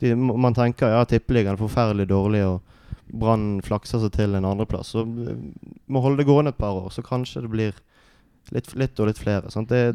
De, 0.00 0.14
man 0.16 0.56
tenker 0.56 0.94
ja, 0.94 1.04
tippeligaen 1.04 1.58
er 1.58 1.60
forferdelig 1.60 2.08
dårlig, 2.08 2.44
og 2.48 2.60
Brann 3.20 3.60
flakser 3.66 4.00
seg 4.02 4.14
til 4.14 4.36
en 4.38 4.48
andreplass. 4.48 4.94
Så 4.94 5.04
eh, 5.04 5.38
må 5.90 6.02
holde 6.04 6.22
det 6.22 6.28
gående 6.30 6.54
et 6.54 6.60
par 6.60 6.78
år, 6.78 6.90
så 6.94 7.04
kanskje 7.04 7.44
det 7.44 7.52
blir 7.52 7.80
litt, 8.54 8.72
litt 8.78 9.00
og 9.00 9.10
litt 9.10 9.20
flere. 9.20 9.50
Sant? 9.52 9.72
Det, 9.72 9.94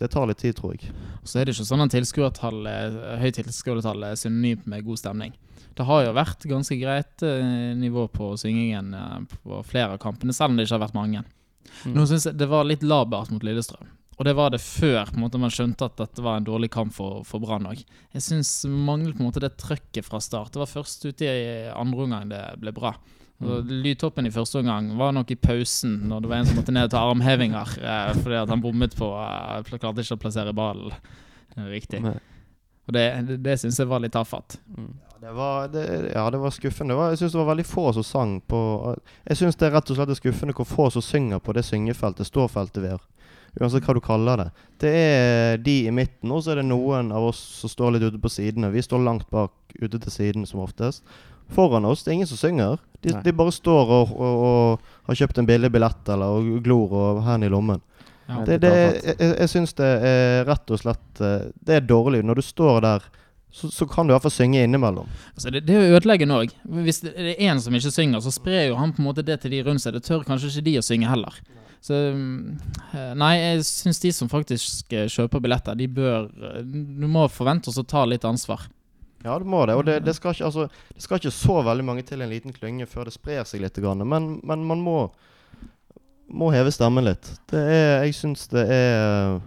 det 0.00 0.10
tar 0.12 0.28
litt 0.30 0.42
tid, 0.42 0.56
tror 0.58 0.76
jeg. 0.76 0.92
Så 1.24 1.40
er 1.40 1.46
det 1.48 1.56
ikke 1.56 1.68
sånn 1.70 1.84
at 1.84 1.94
tilskuertallet, 1.94 3.00
høyt 3.22 3.40
tilskuertall 3.40 4.06
er 4.10 4.20
synonymt 4.20 4.68
med 4.70 4.86
god 4.86 5.02
stemning. 5.02 5.34
Det 5.74 5.86
har 5.88 6.04
jo 6.04 6.14
vært 6.14 6.46
ganske 6.46 6.76
greit 6.78 7.24
eh, 7.26 7.72
nivå 7.78 8.06
på 8.14 8.34
syngingen 8.38 8.94
eh, 8.94 9.16
på 9.34 9.62
flere 9.66 9.96
av 9.96 10.02
kampene, 10.02 10.34
selv 10.36 10.52
om 10.52 10.58
det 10.58 10.68
ikke 10.68 10.78
har 10.78 10.86
vært 10.86 10.98
mange. 10.98 11.24
Mm. 11.82 11.94
Nå 11.96 12.06
synes 12.06 12.28
jeg 12.28 12.38
det 12.38 12.50
var 12.50 12.66
litt 12.68 12.84
labert 12.86 13.32
mot 13.34 13.42
Lillestrøm. 13.42 13.88
Og 14.14 14.26
det 14.28 14.36
var 14.38 14.52
det 14.54 14.62
før 14.62 15.10
måte, 15.18 15.40
man 15.42 15.52
skjønte 15.52 15.88
at 15.88 15.96
dette 15.98 16.22
var 16.22 16.38
en 16.38 16.46
dårlig 16.46 16.70
kamp 16.74 16.94
for, 16.94 17.24
for 17.26 17.42
Brann 17.42 17.66
òg. 17.66 17.80
Jeg 18.14 18.22
syns 18.22 18.52
manglet 18.70 19.16
på 19.16 19.24
en 19.24 19.30
måte 19.30 19.42
det 19.42 19.56
trøkket 19.58 20.06
fra 20.06 20.20
start. 20.22 20.52
Det 20.54 20.62
var 20.62 20.70
først 20.70 21.02
ute 21.08 21.26
i 21.26 21.48
andre 21.74 22.06
omgang 22.06 22.30
det 22.30 22.44
ble 22.62 22.74
bra. 22.76 22.94
Og 23.44 23.66
Lydtoppen 23.66 24.28
i 24.28 24.32
første 24.32 24.60
omgang 24.60 24.92
var 24.98 25.10
nok 25.16 25.32
i 25.34 25.38
pausen, 25.40 25.96
når 26.08 26.22
det 26.22 26.30
var 26.30 26.38
en 26.38 26.46
som 26.48 26.60
måtte 26.60 26.74
ned 26.74 26.92
til 26.92 27.00
armhevinger 27.00 27.72
eh, 27.90 28.12
fordi 28.20 28.38
at 28.38 28.52
han 28.52 28.62
bommet 28.62 28.94
på 28.98 29.10
eh, 29.18 29.72
Klarte 29.74 30.04
ikke 30.04 30.18
å 30.18 30.22
plassere 30.22 30.54
ballen 30.56 30.94
riktig. 31.70 32.00
Nei. 32.02 32.16
Og 32.84 32.94
det, 32.94 33.04
det, 33.28 33.40
det 33.44 33.56
syns 33.60 33.78
jeg 33.80 33.88
var 33.88 34.02
litt 34.04 34.14
tafatt. 34.14 34.58
Mm. 34.68 34.92
Det 35.24 35.32
var, 35.32 35.68
det, 35.72 35.84
ja, 36.12 36.24
det 36.30 36.38
var 36.38 36.52
skuffende. 36.52 36.92
Det 36.92 36.98
var, 36.98 37.12
jeg 37.14 37.22
syns 37.22 37.32
det 37.32 37.38
var 37.40 37.48
veldig 37.48 37.64
få 37.64 37.84
som 37.96 38.04
sang 38.04 38.32
på 38.44 38.58
Jeg 39.24 39.38
syns 39.40 39.56
det 39.56 39.70
er 39.70 39.72
rett 39.78 39.92
og 39.92 39.96
slett 39.96 40.18
skuffende 40.18 40.56
hvor 40.58 40.68
få 40.68 40.90
som 40.92 41.04
synger 41.04 41.40
på 41.40 41.54
det 41.56 41.62
syngefeltet, 41.64 42.28
ståfeltet 42.28 42.84
vi 42.84 42.90
har. 42.92 43.06
Uansett 43.60 43.86
hva 43.86 43.94
du 43.94 44.00
kaller 44.02 44.40
det. 44.40 44.48
Det 44.82 44.90
er 44.90 45.60
de 45.62 45.76
i 45.86 45.92
midten, 45.94 46.32
og 46.34 46.42
så 46.42 46.54
er 46.54 46.62
det 46.62 46.66
noen 46.66 47.12
av 47.14 47.28
oss 47.28 47.38
som 47.60 47.70
står 47.70 47.94
litt 47.94 48.08
ute 48.08 48.18
på 48.22 48.32
sidene. 48.32 48.72
Vi 48.74 48.82
står 48.82 49.04
langt 49.04 49.30
bak 49.30 49.54
ute 49.78 50.00
til 50.00 50.10
siden 50.10 50.46
som 50.48 50.64
oftest. 50.64 51.04
Foran 51.54 51.84
oss 51.84 52.02
det 52.02 52.10
er 52.10 52.18
ingen 52.18 52.30
som 52.30 52.40
synger. 52.40 52.78
De, 53.04 53.12
de 53.24 53.32
bare 53.36 53.52
står 53.52 53.90
og, 53.92 54.14
og, 54.16 54.44
og 54.48 55.10
har 55.10 55.18
kjøpt 55.20 55.38
en 55.38 55.48
billig 55.48 55.70
billett 55.70 56.08
eller 56.08 56.38
og 56.38 56.62
glor 56.64 56.94
og 56.96 57.20
hendene 57.26 57.50
i 57.50 57.52
lommen. 57.52 57.82
Ja. 58.26 58.40
Det, 58.48 58.56
det, 58.62 58.72
jeg 59.04 59.18
jeg, 59.20 59.48
syns 59.52 59.76
det 59.76 59.90
er 60.08 60.46
rett 60.48 60.70
og 60.72 60.80
slett 60.80 61.20
eh, 61.20 61.50
Det 61.60 61.74
er 61.76 61.84
dårlig. 61.84 62.22
Når 62.24 62.40
du 62.40 62.42
står 62.46 62.78
der, 62.80 63.04
så, 63.52 63.68
så 63.70 63.86
kan 63.86 64.08
du 64.08 64.12
i 64.12 64.14
hvert 64.14 64.24
fall 64.24 64.32
synge 64.32 64.62
innimellom. 64.64 65.10
Altså 65.34 65.52
det, 65.52 65.66
det 65.68 65.76
er 65.76 65.84
jo 65.84 65.98
ødeleggende 65.98 66.38
òg. 66.40 66.54
Hvis 66.86 67.02
det 67.04 67.12
det 67.18 67.34
er 67.34 67.52
én 67.52 67.60
som 67.60 67.76
ikke 67.76 67.92
synger, 67.92 68.24
så 68.24 68.32
sprer 68.32 68.70
jo 68.70 68.78
han 68.80 68.96
på 68.96 69.04
en 69.04 69.10
måte 69.10 69.26
det 69.26 69.42
til 69.42 69.52
de 69.52 69.60
rundt 69.66 69.84
seg. 69.84 69.98
Det 69.98 70.06
tør 70.08 70.24
kanskje 70.24 70.50
ikke 70.54 70.66
de 70.70 70.78
å 70.80 70.86
synge 70.86 71.10
heller. 71.12 71.36
Så 71.84 71.96
eh, 71.96 73.12
Nei, 73.18 73.34
jeg 73.36 73.66
syns 73.68 74.00
de 74.00 74.12
som 74.16 74.30
faktisk 74.32 74.94
eh, 74.96 75.08
kjøper 75.12 75.42
billetter, 75.44 75.76
de 75.76 75.88
bør 75.92 76.30
eh, 76.32 76.62
Du 76.64 77.04
må 77.10 77.26
forvente 77.32 77.68
oss 77.68 77.80
å 77.80 77.84
ta 77.84 78.06
litt 78.08 78.24
ansvar. 78.24 78.64
Ja, 79.24 79.36
det 79.40 79.48
må 79.48 79.62
det. 79.68 79.76
Og 79.76 79.84
det, 79.88 79.98
det, 80.04 80.14
skal 80.16 80.34
ikke, 80.34 80.48
altså, 80.48 80.66
det 80.92 81.04
skal 81.04 81.20
ikke 81.20 81.32
så 81.32 81.60
veldig 81.64 81.84
mange 81.84 82.04
til 82.08 82.24
en 82.24 82.32
liten 82.32 82.52
klynge 82.56 82.88
før 82.88 83.08
det 83.08 83.16
sprer 83.16 83.44
seg 83.48 83.62
litt. 83.64 83.80
Men, 83.80 84.34
men 84.44 84.64
man 84.68 84.82
må, 84.84 84.98
må 86.28 86.50
heve 86.52 86.72
stemmen 86.72 87.08
litt. 87.08 87.30
Det 87.52 87.60
er 87.60 88.04
Jeg 88.04 88.16
syns 88.20 88.48
det 88.52 88.66
er 88.68 89.38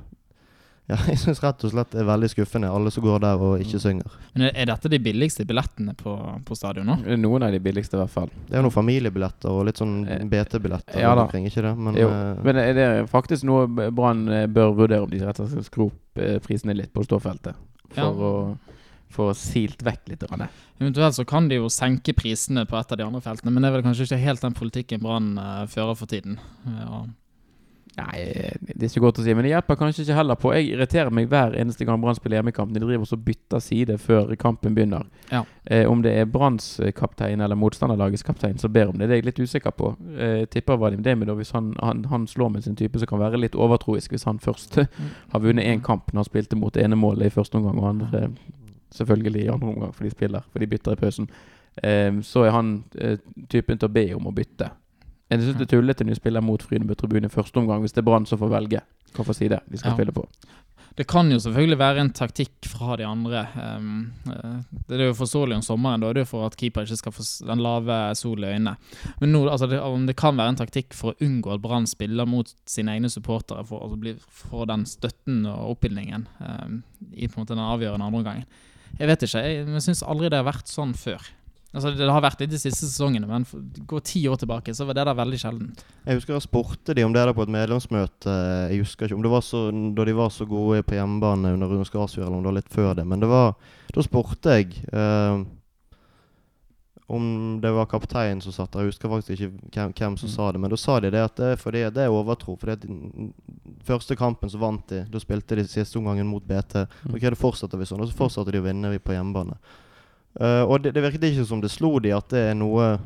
Ja, 0.88 0.96
jeg 1.12 1.18
syns 1.20 1.42
rett 1.44 1.64
og 1.68 1.72
slett 1.74 1.90
det 1.92 2.00
er 2.00 2.06
veldig 2.08 2.30
skuffende, 2.32 2.70
alle 2.72 2.92
som 2.96 3.04
går 3.04 3.20
der 3.20 3.42
og 3.44 3.60
ikke 3.60 3.80
synger. 3.84 4.14
Men 4.34 4.46
er, 4.54 4.70
dette 4.70 4.88
de 4.94 5.00
billigste 5.04 5.44
billettene 5.50 5.92
på, 6.00 6.14
på 6.48 6.56
stadion 6.56 6.88
nå? 6.88 6.96
Noen 7.20 7.44
av 7.44 7.52
de 7.52 7.60
billigste, 7.60 7.98
i 7.98 8.00
hvert 8.00 8.14
fall. 8.14 8.30
Det 8.48 8.56
er 8.56 8.64
noen 8.64 8.72
familiebilletter 8.76 9.52
og 9.52 9.66
litt 9.68 9.82
sånn 9.82 9.98
Eh, 10.08 10.24
BT-billetter 10.32 11.02
ja 11.04 11.12
da. 11.18 11.26
omkring, 11.26 11.46
ikke 11.50 11.66
det? 11.66 11.74
Men, 11.76 11.98
jo, 12.00 12.08
eh, 12.08 12.40
men 12.48 12.62
er 12.62 12.74
det 12.78 12.88
faktisk 13.12 13.44
noe 13.50 13.68
Brann 13.92 14.24
eh, 14.32 14.46
bør 14.48 14.72
vurdere 14.80 15.04
om 15.04 15.12
de 15.12 15.20
rett 15.26 15.44
og 15.44 15.52
slett 15.52 15.68
skrur 15.68 15.90
opp 15.90 16.24
eh, 16.24 16.38
prisene 16.46 16.76
litt 16.78 16.94
på 16.96 17.04
ståfeltet. 17.04 17.60
For 17.92 18.04
Ja. 18.04 18.08
å 18.12 18.58
få 19.12 19.30
silt 19.36 19.84
vekk 19.88 20.10
litt. 20.12 20.24
grann. 20.28 20.48
Eventuelt 20.80 21.16
så 21.16 21.24
kan 21.28 21.48
de 21.52 21.56
jo 21.62 21.68
senke 21.72 22.12
prisene 22.16 22.66
på 22.68 22.76
et 22.80 22.92
av 22.92 22.98
de 23.00 23.04
andre 23.06 23.22
feltene, 23.24 23.52
men 23.52 23.64
det 23.64 23.70
er 23.70 23.76
vel 23.78 23.86
kanskje 23.86 24.08
ikke 24.08 24.24
helt 24.24 24.42
den 24.44 24.56
politikken 24.56 25.04
Brann 25.04 25.30
eh, 25.40 25.64
fører 25.72 25.96
for 26.00 26.08
tiden. 26.12 26.40
Ja. 26.66 27.04
Nei, 27.98 28.18
det 28.62 28.76
er 28.78 28.92
ikke 28.92 29.02
godt 29.08 29.20
å 29.22 29.24
si, 29.26 29.34
men 29.34 29.48
det 29.48 29.56
hjelper 29.56 29.78
kanskje 29.80 30.04
ikke 30.04 30.18
heller 30.20 30.38
på. 30.38 30.52
Jeg 30.54 30.68
irriterer 30.76 31.10
meg 31.14 31.32
hver 31.32 31.56
eneste 31.58 31.86
gang 31.88 31.98
Brann 32.02 32.18
spiller 32.18 32.38
hjemmekamp. 32.38 32.70
De 32.76 32.82
driver 32.84 33.10
og 33.16 33.24
bytter 33.26 33.64
side 33.64 33.98
før 34.04 34.30
kampen 34.38 34.76
begynner. 34.78 35.08
Ja. 35.32 35.42
Eh, 35.66 35.90
om 35.90 36.04
det 36.06 36.14
er 36.14 36.30
Branns 36.30 36.76
eh, 36.80 36.94
kaptein 36.94 37.42
eller 37.42 37.58
motstanderlagets 37.58 38.26
kaptein 38.28 38.62
som 38.62 38.74
ber 38.74 38.92
om 38.92 39.02
det, 39.02 39.10
det 39.10 39.18
er 39.18 39.24
jeg 39.24 39.30
litt 39.32 39.42
usikker 39.42 39.74
på. 39.74 39.96
Eh, 40.14 40.46
tipper 40.54 40.78
Vadim 40.78 41.02
Demidov 41.04 41.42
hvis 41.42 41.56
han, 41.58 41.74
han, 41.82 42.06
han, 42.12 42.30
slår 42.30 42.54
med 42.54 42.68
sin 42.68 42.78
type 42.78 43.02
så 43.02 43.10
kan 43.10 43.24
være 43.24 43.42
litt 43.42 43.58
overtroisk 43.58 44.14
hvis 44.14 44.28
han 44.30 44.38
først 44.44 44.78
har 45.34 45.44
vunnet 45.44 45.66
én 45.66 45.82
kamp 45.82 46.14
når 46.14 46.22
han 46.22 46.30
spilte 46.30 46.60
mot 46.60 46.78
det 46.78 46.86
ene 46.86 47.00
målet 47.00 47.32
i 47.32 47.34
første 47.34 47.58
omgang, 47.58 47.82
og 47.82 47.90
andre 47.96 48.28
selvfølgelig 48.94 49.42
i 49.42 49.52
andre 49.52 49.74
omgang, 49.74 49.94
for 49.94 50.06
de 50.06 50.14
spiller, 50.14 50.46
for 50.52 50.62
de 50.62 50.70
bytter 50.70 50.94
i 50.94 51.02
pausen. 51.02 51.30
Eh, 51.84 52.12
så 52.22 52.46
er 52.46 52.54
han 52.54 52.84
eh, 52.94 53.18
typen 53.50 53.82
til 53.82 53.90
å 53.90 53.96
be 53.98 54.06
om 54.18 54.30
å 54.30 54.36
bytte. 54.36 54.70
Jeg 55.28 55.44
syns 55.44 55.58
det 55.60 55.68
er 55.68 55.74
tullete 55.76 56.06
når 56.06 56.16
de 56.16 56.22
spiller 56.22 56.44
mot 56.46 56.62
Frydenbø 56.64 56.96
tribune 56.96 57.28
i 57.28 57.34
første 57.34 57.60
omgang, 57.60 57.82
hvis 57.84 57.96
det 57.96 58.04
er 58.04 58.08
Brann 58.08 58.28
som 58.30 58.40
får 58.40 58.54
velge 58.54 58.84
hvilken 59.14 59.36
side 59.36 59.60
de 59.68 59.78
skal 59.78 59.92
Ja. 59.92 59.96
spille 59.96 60.14
på. 60.16 60.28
Det 60.98 61.06
kan 61.06 61.30
jo 61.30 61.38
selvfølgelig 61.38 61.78
være 61.78 62.00
en 62.02 62.10
taktikk 62.10 62.66
fra 62.66 62.96
de 62.98 63.06
andre. 63.06 63.44
Um, 63.56 64.14
eh, 64.26 64.64
det 64.90 65.00
er 65.00 65.06
jo 65.12 65.14
forståelig 65.14 65.56
om 65.56 65.62
sommeren, 65.62 66.02
da. 66.02 66.10
Det 66.12 66.24
er 66.24 66.26
jo 66.26 66.32
for 66.32 66.46
at 66.48 66.58
keeper 66.58 66.88
ikke 66.88 66.98
skal 66.98 67.12
få 67.12 67.24
den 67.46 67.62
lave 67.62 68.16
solen 68.16 68.44
i 68.44 68.54
øynene. 68.56 68.76
Men 69.22 69.32
nå, 69.32 69.44
altså 69.48 69.70
det, 69.70 69.80
om 69.80 70.08
det 70.08 70.16
kan 70.18 70.36
være 70.36 70.50
en 70.50 70.56
taktikk 70.56 70.96
for 70.98 71.14
å 71.14 71.22
unngå 71.22 71.54
at 71.54 71.62
Brann 71.62 71.86
spiller 71.86 72.26
mot 72.26 72.50
sine 72.66 72.96
egne 72.98 73.12
supportere, 73.14 73.64
for 73.68 73.78
å 73.78 73.92
altså, 73.92 74.16
få 74.50 74.66
den 74.66 74.88
støtten 74.90 75.46
og 75.46 75.78
oppildningen 75.78 76.28
um, 76.42 76.82
i 77.14 77.28
på 77.28 77.38
en 77.38 77.46
måte 77.46 77.54
den 77.54 77.62
avgjørende 77.62 78.10
andre 78.10 78.24
omgangen. 78.24 78.46
Jeg 78.98 79.08
vet 79.08 79.28
ikke. 79.28 79.46
Jeg, 79.46 79.68
jeg 79.68 79.86
syns 79.86 80.02
aldri 80.02 80.32
det 80.34 80.42
har 80.42 80.50
vært 80.50 80.72
sånn 80.72 80.98
før. 80.98 81.22
Altså 81.76 81.92
Det 81.98 82.08
har 82.10 82.22
vært 82.24 82.40
litt 82.40 82.50
de 82.54 82.58
siste 82.58 82.88
sesongene, 82.88 83.28
men 83.28 83.44
går 83.44 83.86
gå 83.92 84.00
ti 84.08 84.22
år 84.32 84.38
tilbake, 84.40 84.74
så 84.74 84.86
var 84.88 84.96
det 84.96 85.04
der 85.06 85.18
veldig 85.20 85.38
sjeldent. 85.42 85.82
Jeg 86.08 86.16
husker 86.22 86.34
jeg 86.38 86.46
spurte 86.46 86.96
de 86.96 87.04
om 87.04 87.12
det 87.14 87.26
der 87.28 87.34
på 87.36 87.44
et 87.44 87.52
medlemsmøte. 87.54 88.36
Jeg 88.72 88.80
husker 88.86 89.06
ikke 89.10 89.16
om 89.20 89.22
det 89.26 89.32
var 89.34 89.44
så, 89.44 89.66
da 89.94 90.06
de 90.08 90.14
var 90.16 90.30
så 90.32 90.48
gode 90.48 90.80
på 90.88 90.96
hjemmebane 90.96 91.52
under 91.58 91.68
Rune 91.68 91.86
Skarsfjord, 91.86 92.26
eller 92.30 92.38
om 92.40 92.44
det 92.46 92.52
var 92.54 92.58
litt 92.62 92.74
før 92.74 92.94
det. 92.96 93.06
Men 93.06 93.20
det 93.20 93.28
var, 93.30 93.54
da 93.94 94.02
spurte 94.06 94.56
jeg 94.56 94.72
eh, 94.94 95.44
om 97.08 97.60
det 97.64 97.72
var 97.72 97.86
kapteinen 97.88 98.42
som 98.44 98.52
satt 98.52 98.72
der. 98.74 98.84
Jeg 98.84 98.92
husker 98.96 99.12
faktisk 99.12 99.36
ikke 99.36 99.52
hvem, 99.72 99.94
hvem 99.96 100.18
som 100.20 100.28
Mm. 100.28 100.34
sa 100.36 100.52
det. 100.52 100.60
Men 100.62 100.70
da 100.70 100.76
sa 100.78 101.00
de 101.00 101.10
det 101.12 101.22
at 101.24 101.36
det 101.36 101.46
er 101.54 101.56
fordi 101.56 101.84
det 101.94 102.04
er 102.04 102.12
overtro. 102.12 102.58
Fordi 102.60 102.72
at 102.72 102.86
første 103.86 104.16
kampen 104.16 104.50
så 104.50 104.58
vant 104.60 104.88
de. 104.88 105.06
Da 105.10 105.20
spilte 105.20 105.56
de 105.56 105.64
siste 105.68 105.96
omgangen 106.00 106.28
mot 106.28 106.44
BT. 106.44 106.88
Mm. 107.06 107.14
Ok, 107.16 107.22
det 107.22 107.38
fortsatte 107.38 107.78
vi 107.80 107.86
sånn, 107.86 108.02
og 108.02 108.08
så 108.10 108.16
fortsatte 108.18 108.52
de 108.52 108.60
å 108.60 108.64
vinne 108.66 109.00
på 109.00 109.14
hjemmebane. 109.16 109.56
Eh, 110.40 110.64
og 110.68 110.82
det, 110.84 110.94
det 110.98 111.04
virket 111.06 111.24
ikke 111.32 111.46
som 111.50 111.62
det 111.64 111.72
slo 111.74 111.96
de 112.04 112.12
at 112.18 112.28
det 112.34 112.44
er 112.52 112.58
noe 112.60 112.98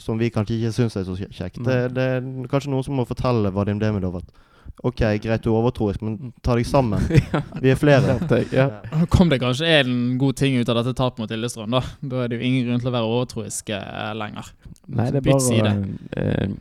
som 0.00 0.18
vi 0.18 0.26
kanskje 0.34 0.56
ikke 0.58 0.72
syns 0.74 0.96
er 0.98 1.04
så 1.06 1.14
kjekt. 1.16 1.60
Det, 1.64 1.76
det 1.94 2.04
er 2.16 2.24
kanskje 2.50 2.72
noen 2.72 2.82
som 2.86 2.96
må 2.98 3.04
fortelle 3.06 3.52
Vadim 3.54 3.78
Demidov 3.82 4.18
at 4.22 4.32
OK, 4.82 4.98
greit 5.22 5.44
du 5.44 5.52
er 5.52 5.54
overtroisk, 5.60 6.00
men 6.02 6.32
ta 6.42 6.56
deg 6.58 6.66
sammen. 6.66 6.98
Vi 7.62 7.70
er 7.70 7.76
flere. 7.78 8.16
Ja. 8.50 8.64
Kom 9.12 9.28
det 9.30 9.38
kanskje 9.38 9.68
en 9.70 10.16
god 10.18 10.34
ting 10.40 10.56
ut 10.58 10.68
av 10.72 10.80
dette 10.80 10.96
tapet 10.98 11.20
mot 11.22 11.30
Lillestrøm. 11.30 11.76
Da 11.76 11.82
Da 12.02 12.24
er 12.24 12.32
det 12.32 12.40
jo 12.40 12.48
ingen 12.48 12.66
grunn 12.66 12.82
til 12.82 12.90
å 12.90 12.94
være 12.96 13.10
overtroisk 13.12 13.70
eh, 13.76 14.10
lenger. 14.18 14.48
Nei, 14.88 15.06
det 15.14 15.20
er 15.20 15.26
bare 15.28 15.44
side. 15.46 15.74
eh, 16.18 16.56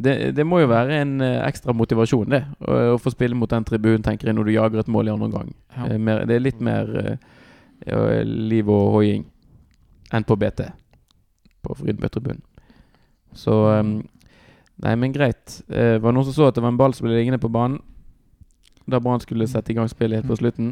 det, 0.00 0.14
det 0.38 0.46
må 0.48 0.62
jo 0.62 0.70
være 0.70 1.02
en 1.02 1.12
ekstra 1.20 1.74
motivasjon, 1.76 2.30
det. 2.32 2.40
Å, 2.64 2.78
å 2.94 2.98
få 3.02 3.12
spille 3.12 3.36
mot 3.36 3.50
den 3.52 3.66
tribunen, 3.68 4.00
tenker 4.08 4.30
jeg, 4.30 4.38
når 4.40 4.48
du 4.48 4.54
jager 4.56 4.80
et 4.86 4.88
mål 4.96 5.10
i 5.10 5.14
andre 5.18 5.28
omgang. 5.28 5.52
Ja. 5.76 5.90
Mer- 6.00 6.24
det 6.30 6.38
er 6.38 6.46
litt 6.46 6.62
mer 6.64 6.88
ja, 6.96 7.18
liv 8.26 8.68
og 8.68 8.94
hoiing 8.96 9.24
enn 10.12 10.26
på 10.26 10.36
BT. 10.36 10.66
På 11.64 11.76
Frydbø-tribunen. 11.78 12.42
Så 13.36 13.54
um, 13.78 14.00
Nei, 14.80 14.94
men 14.96 15.12
greit. 15.12 15.60
Eh, 15.68 15.98
var 16.00 16.08
det 16.08 16.16
noen 16.16 16.26
som 16.30 16.36
så 16.36 16.46
at 16.48 16.56
det 16.56 16.62
var 16.64 16.72
en 16.72 16.78
ball 16.80 16.94
som 16.96 17.04
ble 17.04 17.18
liggende 17.18 17.40
på 17.40 17.50
banen? 17.52 17.82
Da 18.88 19.00
Brann 19.00 19.20
skulle 19.20 19.48
sette 19.48 19.72
i 19.72 19.76
gang 19.76 19.90
spillet 19.92 20.22
helt 20.22 20.30
på 20.30 20.38
slutten. 20.40 20.70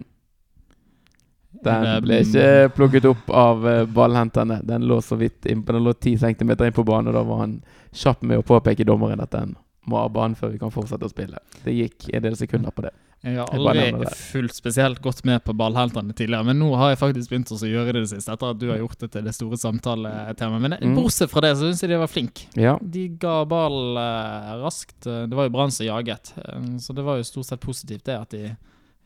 Den 1.65 1.87
ble 2.05 2.23
ikke 2.23 2.71
plukket 2.77 3.09
opp 3.09 3.29
av 3.29 3.67
eh, 3.69 3.83
ballhenterne. 3.85 4.63
Den 4.65 4.87
lå 4.89 5.01
så 5.05 5.19
vidt 5.21 5.47
innpå, 5.47 5.77
den 5.77 5.85
lå 5.85 5.93
10 5.93 6.23
cm 6.25 6.55
inn 6.57 6.77
på 6.77 6.87
banen, 6.89 7.11
og 7.11 7.19
da 7.19 7.25
var 7.29 7.43
han 7.45 7.59
kjapp 7.93 8.25
med 8.25 8.41
å 8.41 8.47
påpeke 8.49 8.87
dommeren 8.89 9.21
at 9.25 9.35
den 9.35 9.57
må 9.89 10.01
av 10.01 10.13
banen 10.13 10.37
før 10.37 10.55
vi 10.55 10.61
kan 10.61 10.73
fortsette 10.73 11.05
å 11.05 11.13
spille. 11.13 11.41
Det 11.65 11.77
gikk 11.77 12.09
en 12.13 12.25
del 12.25 12.37
sekunder 12.37 12.73
på 12.73 12.85
det. 12.89 12.95
Jeg 13.25 13.35
har 13.35 13.49
aldri 13.51 14.07
fulgt 14.15 14.55
spesielt 14.55 15.01
godt 15.03 15.25
med 15.27 15.43
på 15.43 15.53
ballheltene 15.59 16.15
tidligere, 16.15 16.45
men 16.47 16.61
nå 16.63 16.69
har 16.79 16.93
jeg 16.93 17.01
faktisk 17.01 17.33
begynt 17.33 17.51
å 17.51 17.59
gjøre 17.67 17.93
det 17.97 18.03
det 18.05 18.11
siste, 18.13 18.31
etter 18.31 18.53
at 18.53 18.61
du 18.61 18.69
har 18.71 18.79
gjort 18.79 19.01
det 19.03 19.09
til 19.11 19.25
det 19.27 19.33
store 19.35 19.59
samtaletemaet. 19.59 20.61
Men 20.63 20.77
Mm. 20.81 20.95
bortsett 20.95 21.31
fra 21.33 21.41
det, 21.43 21.57
så 21.57 21.67
syns 21.67 21.83
jeg 21.83 21.91
de 21.91 21.99
var 21.99 22.07
flinke. 22.07 22.47
Ja, 22.55 22.79
De 22.79 23.09
ga 23.09 23.45
ball 23.45 23.97
eh, 23.99 24.63
raskt. 24.63 25.01
Det 25.03 25.35
var 25.35 25.49
jo 25.49 25.51
Brann 25.51 25.71
som 25.75 25.87
jaget, 25.87 26.33
eh, 26.39 26.79
så 26.79 26.95
det 26.95 27.03
var 27.05 27.17
jo 27.19 27.23
stort 27.27 27.47
sett 27.47 27.61
positivt 27.61 28.05
det 28.05 28.21
at 28.21 28.31
de 28.31 28.45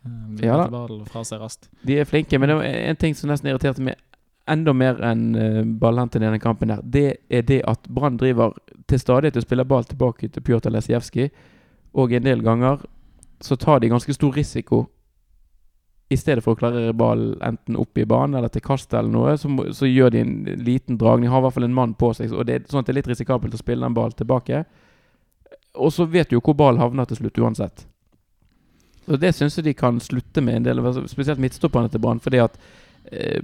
uh, 0.05 0.45
Ja 0.45 0.69
ballen 0.69 1.07
fra 1.07 1.25
seg 1.25 1.41
raskt. 1.41 1.69
de 1.83 1.99
er 2.01 2.05
flinke, 2.05 2.39
men 2.39 2.49
det 2.49 2.57
var 2.57 2.65
en 2.65 2.97
ting 2.97 3.15
som 3.15 3.31
nesten 3.31 3.49
irriterte 3.49 3.81
meg 3.81 3.97
enda 4.47 4.73
mer 4.75 4.97
enn 5.01 5.79
ballhenterne 5.79 6.25
i 6.25 6.27
denne 6.29 6.41
kampen 6.43 6.69
her. 6.69 6.81
Det 6.83 7.17
er 7.31 7.43
det 7.43 7.63
at 7.65 7.89
Brann 7.89 8.17
driver 8.19 8.53
til 8.89 8.99
stadighet 8.99 9.37
og 9.37 9.43
spiller 9.47 9.65
ball 9.65 9.85
tilbake 9.85 10.29
til 10.29 10.43
Pjotr 10.43 10.69
Lesijevskij, 10.75 11.31
og 11.95 12.13
en 12.13 12.23
del 12.25 12.43
ganger 12.43 12.83
så 13.45 13.57
tar 13.57 13.81
de 13.81 13.91
ganske 13.93 14.15
stor 14.15 14.33
risiko 14.33 14.87
i 16.13 16.17
stedet 16.17 16.45
for 16.45 16.55
å 16.55 16.61
klarere 16.61 16.93
ballen 16.97 17.39
enten 17.45 17.79
opp 17.81 17.99
i 17.99 18.05
banen 18.09 18.37
eller 18.39 18.53
til 18.53 18.65
kast 18.65 18.93
eller 18.95 19.11
noe, 19.13 19.37
så, 19.41 19.49
så 19.73 19.89
gjør 19.89 20.13
de 20.13 20.21
en 20.21 20.35
liten 20.61 20.99
dragning. 21.01 21.31
Har 21.33 21.41
i 21.41 21.47
hvert 21.47 21.57
fall 21.57 21.69
en 21.69 21.77
mann 21.77 21.95
på 21.99 22.13
seg, 22.17 22.35
og 22.37 22.47
det 22.49 22.57
er 22.57 22.67
sånn 22.69 22.83
at 22.83 22.91
det 22.91 22.95
er 22.95 23.01
litt 23.01 23.13
risikabelt 23.15 23.57
å 23.57 23.61
spille 23.61 23.87
den 23.87 23.97
ballen 23.97 24.19
tilbake. 24.19 24.65
Og 25.81 25.93
så 25.95 26.05
vet 26.11 26.29
du 26.29 26.37
jo 26.37 26.43
hvor 26.45 26.59
ballen 26.59 26.83
havner 26.83 27.09
til 27.09 27.23
slutt 27.23 27.41
uansett. 27.41 27.87
Så 29.07 29.19
Det 29.19 29.33
syns 29.35 29.57
jeg 29.59 29.67
de 29.67 29.75
kan 29.75 29.99
slutte 30.01 30.45
med, 30.45 30.61
en 30.61 30.69
del, 30.69 31.09
spesielt 31.11 31.41
midtstopperne 31.43 31.91
til 31.91 32.03
Brann. 32.03 32.21
Fordi 32.23 32.43
at 32.45 32.59
eh, 33.11 33.41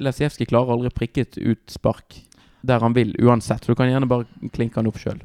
Lesijevskij 0.00 0.48
klarer 0.50 0.74
aldri 0.74 0.90
prikket 0.94 1.36
ut 1.36 1.38
et 1.38 1.52
utspark 1.52 2.22
der 2.68 2.82
han 2.84 2.94
vil, 2.96 3.14
uansett. 3.18 3.64
Så 3.64 3.72
du 3.72 3.78
kan 3.78 3.88
gjerne 3.90 4.08
bare 4.08 4.26
klinke 4.54 4.78
han 4.78 4.88
opp 4.90 4.98
sjøl. 5.00 5.20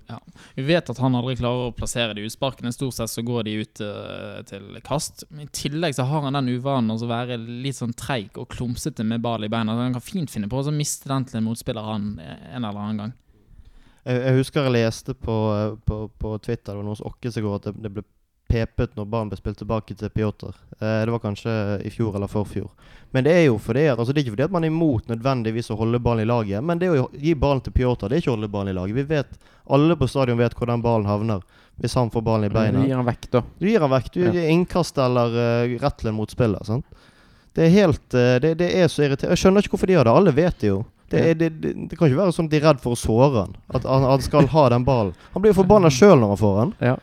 Vi 0.57 0.65
vet 0.67 0.89
at 0.89 1.01
han 1.03 1.17
aldri 1.19 1.35
klarer 1.39 1.69
å 1.69 1.75
plassere 1.75 2.15
de 2.17 2.25
utsparkene. 2.27 2.71
Stort 2.75 2.97
sett 2.97 3.11
så 3.11 3.23
går 3.25 3.47
de 3.47 3.55
ut 3.61 3.83
uh, 3.83 4.39
til 4.49 4.79
kast. 4.85 5.25
Men 5.29 5.47
I 5.47 5.51
tillegg 5.55 5.97
så 5.97 6.07
har 6.09 6.25
han 6.27 6.37
den 6.37 6.53
uvanen 6.55 6.93
å 6.95 7.09
være 7.09 7.37
litt 7.41 7.79
sånn 7.79 7.95
treig 7.99 8.39
og 8.39 8.49
klumsete 8.53 9.05
med 9.07 9.23
ball 9.25 9.45
i 9.45 9.51
beina. 9.51 9.75
Han 9.79 9.97
kan 9.97 10.05
fint 10.05 10.31
finne 10.33 10.49
på 10.51 10.61
å 10.61 10.67
så 10.67 10.73
miste 10.75 11.11
den 11.11 11.27
til 11.29 11.41
en 11.41 11.47
motspiller 11.47 11.91
han 11.93 12.15
eh, 12.23 12.49
en 12.53 12.63
eller 12.63 12.79
annen 12.79 13.03
gang. 13.03 13.13
Jeg, 14.03 14.19
jeg 14.19 14.39
husker 14.41 14.67
jeg 14.67 14.75
leste 14.75 15.15
på, 15.15 15.37
eh, 15.55 15.77
på, 15.87 15.99
på 16.19 16.35
Twitter 16.43 16.73
det 16.73 16.79
var 16.79 16.87
noen 16.87 16.99
som 16.99 17.11
okket 17.11 17.35
seg 17.35 17.45
går 17.45 17.59
at 17.59 17.69
det, 17.69 17.75
det 17.85 17.93
ble 17.95 18.05
pepet 18.53 18.93
når 18.97 19.09
barn 19.09 19.31
ble 19.31 19.39
spilt 19.39 19.57
tilbake 19.61 19.97
til 19.97 20.11
Pjotr. 20.13 20.53
Eh, 20.77 21.01
det 21.05 21.13
var 21.13 21.23
kanskje 21.23 21.53
i 21.85 21.91
fjor 21.93 22.15
eller 22.17 22.29
forfjor. 22.31 22.69
Men 23.13 23.25
det 23.25 23.33
er 23.37 23.43
jo 23.47 23.57
fordi 23.61 23.87
altså 23.91 24.09
det 24.09 24.21
er 24.21 24.25
ikke 24.25 24.35
fordi 24.35 24.45
at 24.47 24.53
man 24.53 24.65
er 24.65 24.71
imot 24.73 25.09
nødvendigvis 25.11 25.69
å 25.73 25.77
holde 25.77 26.01
ballen 26.01 26.25
i 26.25 26.29
laget, 26.29 26.63
men 26.65 26.81
det 26.81 26.89
å 26.89 27.09
gi 27.13 27.35
ballen 27.37 27.61
til 27.65 27.75
Pjotr, 27.75 28.09
det 28.09 28.17
er 28.17 28.23
ikke 28.23 28.31
å 28.31 28.37
holde 28.37 28.49
ballen 28.53 28.73
i 28.73 28.77
laget. 28.77 28.97
Vi 28.97 29.09
vet, 29.09 29.35
Alle 29.69 29.95
på 29.95 30.07
stadion 30.11 30.39
vet 30.39 30.55
hvor 30.57 30.67
den 30.67 30.81
ballen 30.83 31.07
havner 31.07 31.43
hvis 31.81 31.95
han 31.97 32.09
får 32.13 32.21
ballen 32.21 32.49
i 32.49 32.53
beina. 32.53 32.81
Du 32.81 32.87
gir 32.87 32.97
han 32.97 33.07
vekk, 33.07 33.29
da. 33.33 33.41
Du 33.59 33.67
gir 33.67 33.81
han 33.81 33.93
vekk. 33.93 34.09
Du 34.13 34.19
gir 34.21 34.49
innkast 34.51 34.97
eller 35.01 35.37
uh, 35.37 35.77
rett 35.81 35.97
til 35.99 36.11
en 36.11 36.17
motspiller. 36.17 36.65
Sant? 36.67 37.05
Det 37.53 37.65
er 37.65 37.71
helt 37.73 38.17
uh, 38.17 38.35
det, 38.43 38.55
det 38.59 38.69
er 38.77 38.91
så 38.91 39.05
irriterende. 39.05 39.33
Jeg 39.33 39.41
skjønner 39.41 39.65
ikke 39.65 39.73
hvorfor 39.77 39.89
de 39.89 39.95
gjør 39.97 40.09
det. 40.09 40.17
Alle 40.19 40.35
vet 40.37 40.59
det 40.61 40.69
jo. 40.69 40.83
Det, 41.13 41.21
er, 41.21 41.37
det, 41.37 41.49
det, 41.61 41.73
det 41.89 41.97
kan 41.97 42.09
ikke 42.09 42.21
være 42.23 42.33
sånn 42.33 42.47
at 42.49 42.53
de 42.53 42.59
er 42.59 42.67
redd 42.67 42.79
for 42.81 42.95
å 42.95 42.99
såre 42.99 43.43
han. 43.43 43.57
At 43.73 43.83
han, 43.89 44.05
han 44.09 44.23
skal 44.25 44.47
ha 44.53 44.67
den 44.73 44.85
ballen. 44.87 45.17
Han 45.33 45.43
blir 45.43 45.53
jo 45.53 45.59
forbanna 45.61 45.91
sjøl 45.93 46.15
når 46.17 46.33
han 46.33 46.41
får 46.41 46.55
den. 46.59 46.71
Ja. 46.89 46.95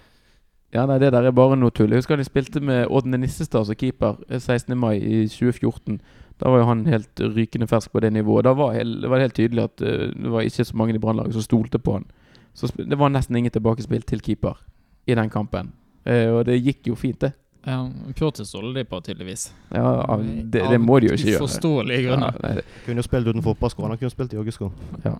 Ja, 0.75 0.85
nei, 0.87 1.01
det 1.03 1.11
der 1.13 1.27
er 1.27 1.35
bare 1.35 1.57
noe 1.59 1.75
tull. 1.75 1.91
Jeg 1.91 2.05
husker 2.05 2.21
de 2.21 2.25
spilte 2.27 2.61
med 2.63 2.87
Ådne 2.87 3.19
Nissestad 3.19 3.67
som 3.67 3.79
keeper 3.79 4.21
eh, 4.29 4.39
16. 4.39 4.77
mai 4.79 4.97
i 4.99 5.25
2014. 5.27 5.99
Da 6.41 6.53
var 6.53 6.63
jo 6.63 6.69
han 6.69 6.87
helt 6.87 7.21
rykende 7.21 7.67
fersk 7.69 7.91
på 7.93 8.01
det 8.05 8.13
nivået. 8.15 8.47
Da 8.47 8.55
var, 8.55 8.77
hel, 8.77 9.01
var 9.03 9.19
det 9.19 9.29
helt 9.29 9.39
tydelig 9.41 9.65
at 9.67 9.83
eh, 9.83 10.07
det 10.15 10.31
var 10.31 10.47
ikke 10.47 10.65
så 10.65 10.77
mange 10.79 10.95
i 10.95 11.03
Brannlaget 11.03 11.35
som 11.35 11.43
stolte 11.43 11.83
på 11.83 11.99
han. 11.99 12.07
Så 12.55 12.71
det 12.77 12.99
var 12.99 13.11
nesten 13.11 13.37
ingen 13.37 13.51
tilbakespill 13.51 14.07
til 14.07 14.23
keeper 14.23 14.63
i 15.07 15.19
den 15.19 15.31
kampen. 15.31 15.73
Eh, 16.07 16.31
og 16.31 16.47
det 16.47 16.61
gikk 16.63 16.93
jo 16.93 16.95
fint, 16.95 17.21
det. 17.21 17.33
Ja, 17.67 17.91
Pjotr 18.17 18.45
stoler 18.49 18.73
de 18.75 18.85
på, 18.89 19.01
tydeligvis. 19.05 19.53
Ja, 19.75 19.83
av- 20.09 20.23
det, 20.25 20.63
det 20.71 20.79
må 20.81 20.97
de 21.01 21.11
jo 21.11 21.13
ikke 21.19 21.27
gjøre. 21.35 21.43
Uforståelige 21.45 22.01
Ja, 22.03 22.09
grunner. 22.15 22.39
nei, 22.43 22.55
det- 22.55 22.65
Kunne 22.87 22.97
jo 23.03 23.03
spilt 23.03 23.27
uten 23.29 23.43
fotballsko. 23.45 23.83
Han 23.89 23.99
kunne 23.99 24.11
spilt 24.11 24.33
i 24.33 24.37
joggesko. 24.37 24.71
ja. 25.05 25.15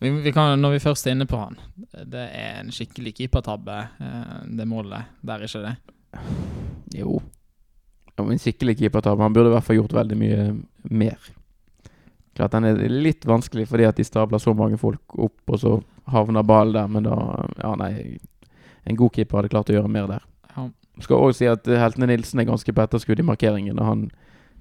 Vi, 0.00 0.10
vi 0.10 0.32
kan, 0.32 0.58
når 0.60 0.70
vi 0.72 0.78
først 0.82 1.06
er 1.06 1.10
inne 1.14 1.26
på 1.26 1.38
han 1.38 1.56
Det 2.10 2.24
er 2.34 2.58
en 2.60 2.70
skikkelig 2.74 3.14
keepertabbe, 3.14 3.76
eh, 4.00 4.42
det 4.56 4.66
målet 4.66 5.04
der, 5.22 5.38
ikke 5.46 5.62
det? 5.62 5.76
Jo. 6.98 7.22
Ja, 8.18 8.24
en 8.24 8.38
skikkelig 8.38 8.76
keepertabbe. 8.78 9.22
Han 9.22 9.32
burde 9.32 9.50
i 9.50 9.54
hvert 9.54 9.64
fall 9.64 9.76
gjort 9.76 9.92
veldig 9.94 10.16
mye 10.18 10.62
mer. 10.90 11.18
Klart 12.34 12.50
den 12.50 12.64
er 12.64 12.88
litt 12.90 13.24
vanskelig 13.24 13.68
fordi 13.70 13.86
at 13.86 13.96
de 13.96 14.02
stabler 14.04 14.38
så 14.42 14.54
mange 14.56 14.76
folk 14.78 15.00
opp, 15.18 15.38
og 15.46 15.58
så 15.62 15.82
havner 16.10 16.42
ballen 16.42 16.72
der, 16.74 16.88
men 16.88 17.02
da 17.04 17.46
Ja, 17.62 17.74
nei. 17.76 18.18
En 18.86 18.96
god 18.96 19.12
keeper 19.12 19.38
hadde 19.38 19.48
klart 19.48 19.70
å 19.70 19.74
gjøre 19.78 19.88
mer 19.88 20.06
der. 20.06 20.22
Skal 21.02 21.16
også 21.16 21.38
si 21.38 21.48
at 21.50 21.66
Heltene 21.66 22.06
Nilsen 22.06 22.40
er 22.40 22.46
ganske 22.48 22.72
på 22.72 22.84
etterskudd 22.84 23.18
i 23.18 23.26
markeringen. 23.26 23.78
Og 23.80 23.86
han 23.88 24.04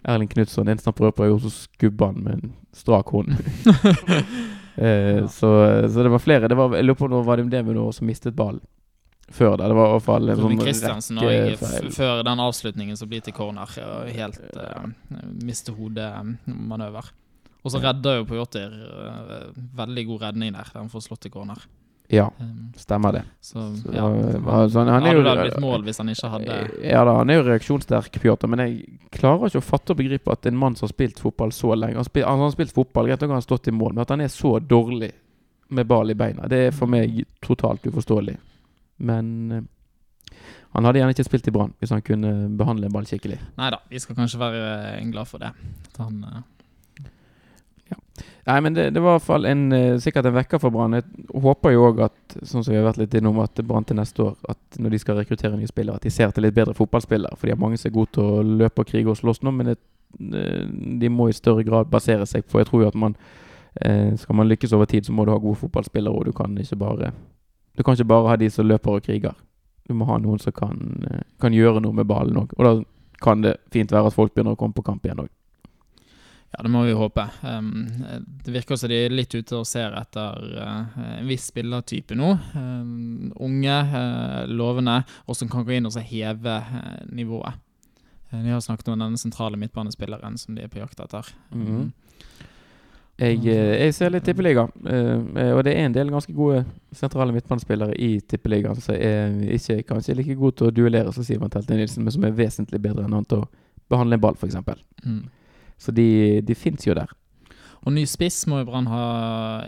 Erling 0.04 0.30
Knutson, 0.32 0.68
eneste 0.68 0.90
han 0.90 0.98
prøver 0.98 1.16
på, 1.16 1.24
er 1.24 1.32
jo 1.32 1.40
så 1.46 1.52
skubber 1.54 2.12
han 2.12 2.24
med 2.26 2.40
en 2.40 2.54
strak 2.76 3.12
hånd. 3.14 3.34
eh, 4.76 5.20
Ja. 5.22 5.28
så, 5.28 5.50
så 5.90 6.04
det 6.04 6.12
var 6.12 6.20
flere. 6.20 6.48
Det 6.48 6.58
var, 6.58 6.76
jeg 6.76 6.86
lurer 6.86 7.00
på 7.00 7.06
om 7.06 7.12
det 7.12 7.26
var 7.28 7.38
det 7.38 7.66
med 7.66 7.76
noe 7.78 7.94
som 7.94 8.08
mistet 8.08 8.36
ballen. 8.36 8.62
før 9.32 9.56
der. 9.58 9.68
Det 9.72 9.76
var 9.76 9.88
i 9.88 9.92
hvert 9.94 10.04
fall 10.04 10.30
en 10.30 10.38
sånn 10.38 10.60
Kristiansen 10.60 11.20
før 11.96 12.24
den 12.28 12.40
avslutningen 12.44 12.98
som 12.98 13.10
blir 13.10 13.22
til 13.24 13.34
corner. 13.34 13.70
Helt 14.12 14.42
uh, 14.58 14.84
miste 15.42 15.72
hodet-manøver. 15.74 17.08
Og 17.64 17.72
så 17.72 17.80
redder 17.80 18.20
jo 18.20 18.26
Pojotir 18.28 18.74
uh, 18.74 19.54
veldig 19.78 20.06
god 20.10 20.28
redning 20.28 20.54
der 20.58 20.70
han 20.76 20.92
får 20.92 21.08
slått 21.08 21.24
til 21.26 21.32
corner. 21.32 21.64
Ja, 22.14 22.28
Um, 22.40 22.72
stemmer 22.78 23.14
det. 23.16 23.24
så 23.42 23.64
Så, 23.76 23.92
ja. 23.94 24.06
altså, 24.06 24.80
han, 24.80 24.88
han 24.88 25.04
er 25.04 25.08
hadde 25.08 25.18
jo 25.18 25.24
vel 25.26 25.42
blitt 25.44 25.60
mål 25.62 25.84
hvis 25.86 26.00
han 26.02 26.10
ikke 26.14 26.30
hadde 26.34 26.58
Ja 26.86 27.04
da, 27.06 27.18
han 27.20 27.30
er 27.30 27.40
jo 27.40 27.44
reaksjonssterk, 27.48 28.20
Pjotr, 28.22 28.50
men 28.50 28.64
jeg 28.64 29.00
klarer 29.14 29.50
ikke 29.50 29.62
å 29.62 29.66
fatte 29.66 29.94
og 29.94 30.00
begripe 30.02 30.34
at 30.34 30.48
en 30.50 30.58
mann 30.58 30.78
som 30.78 30.88
har 30.88 30.94
spilt 30.94 31.22
fotball 31.22 31.54
så 31.54 31.76
lenge 31.78 32.00
Han, 32.02 32.08
spil, 32.08 32.26
altså, 32.26 32.38
han 32.38 32.46
har 32.48 32.56
spilt 32.56 32.74
fotball, 32.78 33.10
greit 33.10 33.22
nok 33.22 33.36
har 33.36 33.42
han 33.42 33.46
stått 33.46 33.70
i 33.70 33.76
mål, 33.76 33.94
men 33.94 34.06
at 34.06 34.14
han 34.16 34.26
er 34.26 34.34
så 34.34 34.56
dårlig 34.60 35.12
med 35.74 35.88
ball 35.90 36.12
i 36.12 36.18
beina, 36.18 36.50
det 36.50 36.60
er 36.68 36.76
for 36.76 36.92
meg 36.92 37.24
totalt 37.42 37.86
uforståelig. 37.90 38.36
Men 39.10 39.30
eh, 39.52 39.64
han 40.74 40.86
hadde 40.86 41.02
gjerne 41.02 41.14
ikke 41.16 41.26
spilt 41.28 41.48
i 41.50 41.54
Brann 41.54 41.74
hvis 41.82 41.94
han 41.94 42.04
kunne 42.06 42.34
behandle 42.58 42.90
en 42.90 42.94
ball 42.94 43.08
skikkelig. 43.10 43.40
Nei 43.58 43.70
da, 43.74 43.80
vi 43.90 44.02
skal 44.02 44.18
kanskje 44.18 44.42
være 44.42 44.64
eh, 44.98 45.06
glad 45.14 45.30
for 45.30 45.42
det. 45.42 45.54
At 45.90 46.02
han 46.02 46.20
eh, 46.30 46.42
Nei, 48.46 48.60
men 48.62 48.76
det, 48.76 48.90
det 48.94 49.02
var 49.02 49.16
i 49.16 49.18
hvert 49.18 49.26
fall 49.26 49.46
en, 49.50 49.62
eh, 49.74 49.98
sikkert 50.04 50.28
en 50.30 50.36
vekker 50.36 50.60
for 50.62 50.74
Brann. 50.74 50.98
Jeg 51.00 51.06
håper 51.46 51.74
jo 51.74 51.86
òg 51.88 52.02
at 52.10 52.36
sånn 52.42 52.62
som 52.64 52.74
vi 52.74 52.78
har 52.78 52.86
vært 52.86 53.00
litt 53.02 53.16
innom, 53.18 53.40
at 53.42 53.62
Brann 53.66 53.88
til 53.88 53.98
neste 53.98 54.26
år, 54.26 54.36
at 54.52 54.80
når 54.80 54.94
de 54.94 55.00
skal 55.02 55.18
rekruttere 55.18 55.58
nye 55.58 55.70
spillere, 55.70 55.98
at 55.98 56.06
de 56.06 56.12
ser 56.14 56.34
til 56.36 56.46
litt 56.46 56.56
bedre 56.58 56.76
fotballspillere. 56.78 57.38
For 57.40 57.48
de 57.48 57.56
har 57.56 57.62
mange 57.62 57.80
som 57.80 57.90
er 57.90 57.96
gode 57.96 58.14
til 58.18 58.28
å 58.28 58.44
løpe 58.44 58.84
og 58.84 58.92
krige 58.92 59.10
og 59.14 59.18
slåss 59.18 59.42
nå, 59.48 59.54
men 59.56 59.72
det, 59.72 59.78
de 61.02 61.10
må 61.10 61.30
i 61.30 61.38
større 61.38 61.66
grad 61.66 61.90
basere 61.90 62.28
seg 62.30 62.46
på 62.46 62.60
Jeg 62.62 62.68
tror 62.70 62.84
jo 62.84 62.90
at 62.92 62.98
man 63.00 63.16
eh, 63.82 64.14
skal 64.20 64.38
man 64.38 64.52
lykkes 64.52 64.76
over 64.78 64.86
tid, 64.86 65.08
så 65.08 65.16
må 65.16 65.26
du 65.26 65.32
ha 65.34 65.40
gode 65.42 65.64
fotballspillere, 65.64 66.14
og 66.14 66.26
du 66.30 66.36
kan 66.38 66.54
ikke 66.58 66.78
bare 66.84 67.14
Du 67.74 67.82
kan 67.82 67.98
ikke 67.98 68.12
bare 68.12 68.30
ha 68.30 68.36
de 68.38 68.50
som 68.54 68.68
løper 68.68 69.00
og 69.00 69.02
kriger. 69.02 69.34
Du 69.88 69.96
må 69.98 70.06
ha 70.06 70.20
noen 70.22 70.40
som 70.40 70.54
kan, 70.54 70.78
eh, 71.10 71.24
kan 71.42 71.54
gjøre 71.54 71.82
noe 71.82 71.96
med 71.98 72.06
ballen 72.06 72.38
òg. 72.38 72.54
Og 72.60 72.66
da 72.68 72.74
kan 73.24 73.42
det 73.42 73.56
fint 73.72 73.92
være 73.92 74.12
at 74.12 74.14
folk 74.14 74.36
begynner 74.36 74.54
å 74.54 74.60
komme 74.60 74.76
på 74.78 74.84
kamp 74.86 75.06
igjen 75.06 75.24
òg. 75.24 75.32
Ja, 76.54 76.62
det 76.62 76.70
må 76.70 76.84
vi 76.86 76.94
håpe. 76.94 77.26
Um, 77.42 77.88
det 78.46 78.54
virker 78.54 78.78
som 78.78 78.92
de 78.92 79.00
er 79.08 79.14
litt 79.14 79.34
ute 79.34 79.58
og 79.58 79.66
ser 79.66 79.96
etter 79.98 80.44
uh, 80.54 81.00
en 81.18 81.30
viss 81.30 81.48
spillertype 81.50 82.18
nå. 82.18 82.30
Um, 82.54 83.32
unge, 83.42 83.78
uh, 83.90 84.44
lovende, 84.50 85.00
og 85.26 85.40
som 85.40 85.50
kan 85.50 85.66
gå 85.66 85.80
inn 85.80 85.90
og 85.90 85.96
så 85.96 86.04
heve 86.06 86.60
uh, 86.62 87.00
nivået. 87.10 87.58
De 88.34 88.50
har 88.50 88.62
snakket 88.66 88.88
om 88.90 89.02
denne 89.02 89.18
sentrale 89.22 89.58
midtbanespilleren 89.62 90.40
som 90.42 90.56
de 90.58 90.64
er 90.66 90.72
på 90.72 90.82
jakt 90.82 91.02
etter. 91.04 91.28
Mhm. 91.54 91.92
Jeg, 93.22 93.44
eh, 93.46 93.76
jeg 93.86 93.94
ser 93.94 94.10
litt 94.10 94.26
tippeliga, 94.26 94.64
eh, 94.90 95.52
og 95.54 95.62
det 95.68 95.76
er 95.76 95.86
en 95.86 95.94
del 95.94 96.10
ganske 96.10 96.34
gode 96.34 96.64
sentrale 96.98 97.34
midtbanespillere 97.36 97.94
i 98.02 98.16
tippeligaen 98.26 98.80
som 98.82 98.96
er 98.96 99.36
ikke 99.54 99.84
kanskje 99.92 100.16
like 100.18 100.38
gode 100.40 100.58
til 100.58 100.72
å 100.72 100.74
duellere 100.74 101.14
som 101.14 101.26
Sivan 101.28 101.54
Telte 101.54 101.78
Nilsen, 101.78 102.04
men 102.04 102.16
som 102.16 102.26
er 102.26 102.34
vesentlig 102.34 102.82
bedre 102.82 103.06
enn 103.06 103.14
han 103.14 103.28
til 103.30 103.44
å 103.44 103.50
behandle 103.94 104.18
en 104.18 104.24
ball, 104.24 104.40
f.eks. 104.40 104.58
Mm. 105.06 105.22
Så 105.78 105.92
de, 105.96 106.42
de 106.46 106.56
fins 106.56 106.88
jo 106.88 106.96
der. 106.98 107.12
Og 107.84 107.92
ny 107.96 108.06
spiss 108.08 108.46
må 108.48 108.62
jo 108.62 108.68
Brann 108.70 108.88
ha 108.92 109.06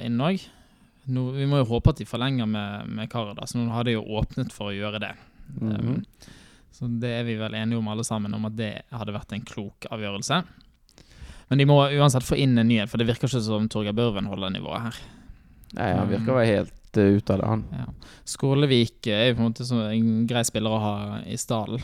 inn 0.03 0.21
òg. 0.23 0.43
Vi 1.05 1.47
må 1.49 1.59
jo 1.61 1.69
håpe 1.75 1.91
at 1.91 1.99
de 2.01 2.07
forlenger 2.09 2.47
med, 2.49 2.89
med 2.89 3.11
så 3.11 3.59
Nå 3.59 3.69
har 3.73 3.85
de 3.85 3.97
jo 3.97 4.05
åpnet 4.17 4.53
for 4.55 4.71
å 4.71 4.75
gjøre 4.75 4.99
det. 5.03 5.13
Mm 5.61 5.71
-hmm. 5.71 6.03
så 6.71 6.87
det 6.87 7.09
er 7.19 7.23
vi 7.23 7.35
vel 7.35 7.53
enige 7.53 7.77
om 7.77 7.87
alle 7.87 8.03
sammen, 8.03 8.33
om 8.33 8.45
at 8.45 8.55
det 8.55 8.81
hadde 8.91 9.13
vært 9.13 9.33
en 9.33 9.45
klok 9.45 9.85
avgjørelse. 9.91 10.43
Men 11.47 11.57
de 11.57 11.65
må 11.65 11.77
uansett 11.89 12.23
få 12.23 12.35
inn 12.35 12.57
en 12.57 12.67
ny 12.67 12.79
en, 12.79 12.87
for 12.87 12.97
det 12.97 13.07
virker 13.07 13.27
ikke 13.27 13.41
som 13.41 13.69
Torgeir 13.69 13.93
Børven 13.93 14.25
holder 14.25 14.49
nivået 14.49 14.81
her. 14.81 14.95
Nei, 15.73 15.93
Han 15.93 16.09
virker 16.09 16.31
å 16.31 16.39
være 16.39 16.55
helt 16.55 16.97
uh, 16.97 17.17
ute 17.17 17.33
av 17.33 17.39
det, 17.39 17.47
han. 17.47 17.63
Ja. 17.71 17.85
Skålevik 18.25 19.07
er 19.07 19.27
jo 19.27 19.35
på 19.35 19.43
en 19.43 19.51
måte 19.51 19.91
en 19.91 20.27
grei 20.27 20.43
spiller 20.43 20.71
å 20.71 20.79
ha 20.79 20.95
i 21.25 21.37
stallen. 21.37 21.83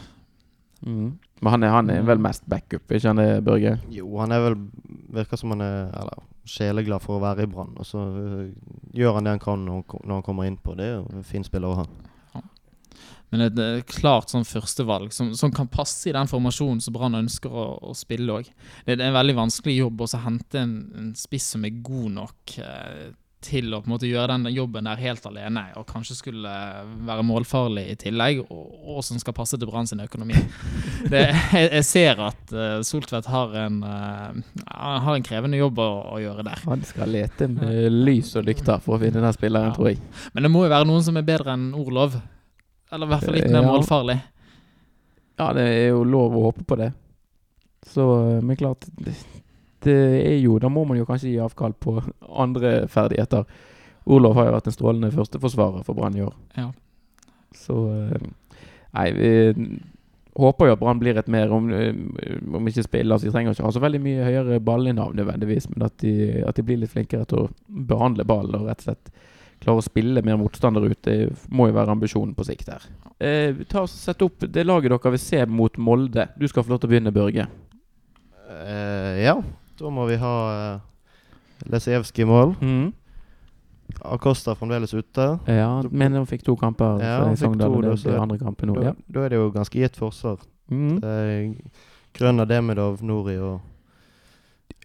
Mhm. 0.82 1.12
Men 1.42 1.56
han 1.56 1.64
er, 1.66 1.72
han 1.74 1.90
er 1.90 2.04
vel 2.06 2.20
mest 2.22 2.44
backup, 2.50 2.86
ikke 2.94 3.08
han 3.10 3.18
det, 3.22 3.30
Børge? 3.46 3.76
Jo, 3.90 4.12
han 4.22 4.32
er 4.36 4.44
vel 4.44 4.60
Virker 5.12 5.40
som 5.42 5.56
han 5.56 5.64
er 5.66 5.90
eller, 5.98 6.22
sjeleglad 6.48 7.02
for 7.04 7.18
å 7.18 7.24
være 7.24 7.44
i 7.46 7.50
Brann. 7.50 7.74
Og 7.82 7.86
så 7.88 7.98
øh, 8.02 8.52
gjør 8.98 9.18
han 9.18 9.26
det 9.28 9.34
han 9.36 9.42
kan 9.44 9.66
når, 9.66 9.80
han 9.80 9.84
ko- 9.90 10.02
når 10.06 10.20
han 10.20 10.26
kommer 10.28 10.48
innpå. 10.50 10.76
Det 10.78 10.86
er 10.92 11.02
en 11.18 11.26
fin 11.28 11.44
spiller 11.48 11.74
å 11.74 11.82
ha. 11.82 11.88
Men 13.32 13.46
et 13.46 13.60
eh, 13.64 13.78
klart 13.88 14.28
sånn 14.34 14.44
førstevalg 14.44 15.14
som, 15.16 15.30
som 15.40 15.54
kan 15.56 15.70
passe 15.72 16.10
i 16.10 16.14
den 16.16 16.28
formasjonen 16.28 16.82
som 16.84 16.94
Brann 16.98 17.16
ønsker 17.22 17.54
å, 17.54 17.66
å 17.90 17.94
spille 17.96 18.34
òg. 18.42 18.50
Det, 18.86 18.98
det 18.98 19.06
er 19.06 19.08
en 19.08 19.16
veldig 19.16 19.38
vanskelig 19.38 19.78
jobb 19.78 20.04
å 20.04 20.10
hente 20.26 20.60
en, 20.60 20.74
en 21.00 21.12
spiss 21.16 21.48
som 21.56 21.64
er 21.68 21.78
god 21.86 22.10
nok 22.18 22.58
eh, 22.60 23.06
til 23.42 23.74
å 23.74 23.80
på 23.82 23.90
en 23.90 23.94
måte 23.96 24.06
gjøre 24.10 24.36
den 24.38 24.52
jobben 24.54 24.86
der 24.86 25.00
helt 25.02 25.26
alene, 25.26 25.64
og 25.80 25.88
kanskje 25.90 26.16
skulle 26.20 26.52
være 27.08 27.24
målfarlig 27.26 27.84
i 27.90 27.96
tillegg, 28.00 28.44
og, 28.54 28.68
og 28.96 29.00
som 29.04 29.18
skal 29.22 29.34
passe 29.34 29.58
til 29.58 29.68
Brann 29.70 29.90
sin 29.90 30.04
økonomi. 30.04 30.38
Det, 31.12 31.24
jeg, 31.56 31.70
jeg 31.74 31.86
ser 31.88 32.20
at 32.22 32.52
uh, 32.54 32.82
Soltvedt 32.86 33.26
har 33.34 33.56
en, 33.64 33.80
eh, 33.84 34.60
har 34.70 35.16
en 35.18 35.26
krevende 35.26 35.58
jobb 35.58 35.80
å, 35.82 35.88
å 36.14 36.20
gjøre 36.22 36.46
der. 36.46 36.62
Han 36.70 36.84
skal 36.86 37.10
lete 37.10 37.48
med 37.50 37.90
lys 38.06 38.36
og 38.38 38.46
lykter 38.46 38.78
for 38.86 38.96
å 38.96 39.02
finne 39.02 39.24
den 39.26 39.34
spilleren, 39.34 39.72
Ja. 39.72 39.76
tror 39.80 39.90
jeg. 39.90 39.98
Men 40.36 40.46
det 40.46 40.52
må 40.54 40.62
jo 40.68 40.70
være 40.76 40.88
noen 40.92 41.02
som 41.08 41.18
er 41.18 41.26
bedre 41.26 41.56
enn 41.58 41.72
Orlov. 41.74 42.20
Eller 42.92 43.08
i 43.10 43.14
hvert 43.16 43.26
fall 43.26 43.38
litt 43.40 43.50
mer 43.50 43.64
Ja. 43.66 43.72
målfarlig. 43.74 44.18
Ja, 45.42 45.50
det 45.58 45.66
er 45.74 45.88
jo 45.96 46.04
lov 46.06 46.38
å 46.38 46.46
håpe 46.52 46.64
på 46.70 46.78
det. 46.78 46.92
Så, 47.90 48.06
eh, 48.38 48.42
men 48.46 48.56
klart 48.62 48.86
er 49.90 50.38
jo 50.42 50.60
Da 50.62 50.70
må 50.70 50.84
man 50.86 51.00
jo 51.00 51.08
kanskje 51.08 51.32
gi 51.32 51.40
avkall 51.42 51.74
på 51.74 51.98
andre 52.30 52.88
ferdigheter. 52.92 53.46
Olof 54.06 54.36
har 54.38 54.50
jo 54.50 54.58
vært 54.58 54.70
en 54.70 54.76
strålende 54.76 55.14
førsteforsvarer 55.14 55.86
for 55.86 55.98
Brann 55.98 56.18
i 56.18 56.24
år. 56.26 56.36
Ja. 56.58 56.70
Så 57.58 57.78
eh, 57.94 58.30
Nei, 58.92 59.08
vi 59.16 59.30
håper 60.36 60.68
jo 60.68 60.76
at 60.76 60.82
Brann 60.82 61.00
blir 61.00 61.20
et 61.20 61.30
mer 61.32 61.52
Om, 61.52 61.70
eh, 61.76 61.92
om 62.56 62.68
ikke 62.68 62.86
spiller 62.86 63.20
så 63.20 63.28
De 63.28 63.34
trenger 63.34 63.56
ikke 63.56 63.68
ha 63.68 63.74
så 63.76 63.84
veldig 63.84 64.02
mye 64.04 64.26
høyere 64.28 64.62
ballinnav 64.64 65.14
nødvendigvis, 65.16 65.70
men 65.74 65.86
at 65.88 65.98
de, 66.04 66.14
at 66.48 66.58
de 66.58 66.66
blir 66.66 66.82
litt 66.82 66.94
flinkere 66.94 67.28
til 67.30 67.46
å 67.46 67.52
behandle 67.92 68.28
ballen 68.28 68.60
og 68.60 68.72
rett 68.72 68.84
og 68.84 68.90
slett 68.90 69.14
klare 69.62 69.78
å 69.78 69.86
spille 69.86 70.24
mer 70.26 70.40
motstander 70.42 70.88
ut. 70.90 70.98
Det 71.06 71.30
må 71.54 71.68
jo 71.70 71.76
være 71.76 71.94
ambisjonen 71.94 72.34
på 72.34 72.48
sikt 72.48 72.72
her. 72.74 72.88
Eh, 73.22 73.60
ta 73.70 73.84
og 73.86 73.92
Sett 73.92 74.24
opp 74.26 74.42
det 74.42 74.64
laget 74.66 74.90
dere 74.90 75.12
vil 75.14 75.22
se 75.22 75.44
mot 75.46 75.76
Molde. 75.78 76.26
Du 76.34 76.48
skal 76.50 76.66
få 76.66 76.74
lov 76.74 76.82
til 76.82 76.90
å 76.90 76.94
begynne, 76.96 77.14
Børge. 77.14 77.46
Uh, 78.52 79.22
ja, 79.22 79.36
da 79.82 79.90
må 79.94 80.06
vi 80.10 80.18
ha 80.22 80.34
uh, 80.78 81.70
Lesijevskij 81.72 82.24
i 82.26 82.30
mål. 82.30 82.56
Acosta 84.02 84.56
fremdeles 84.56 84.94
ute. 84.94 85.26
Ja, 85.52 85.82
men 85.92 86.14
han 86.16 86.26
fikk 86.30 86.46
to 86.48 86.56
kamper 86.60 87.02
Ja, 87.04 87.18
han 87.26 87.36
fikk 87.38 87.58
to, 87.60 87.82
det, 87.84 87.98
det 88.06 88.16
andre 88.20 88.38
kampen 88.40 88.72
nå. 88.72 88.78
Da, 88.80 88.92
Ja. 88.92 88.94
da 89.08 89.26
er 89.26 89.30
det 89.34 89.42
jo 89.42 89.50
ganske 89.52 89.78
gitt 89.82 89.98
forsvar. 90.00 90.40
Mm. 90.72 91.02
Eh, 91.04 91.54
Grønner 92.16 92.46
Demidov, 92.48 93.02
Nori 93.04 93.38
og 93.40 93.60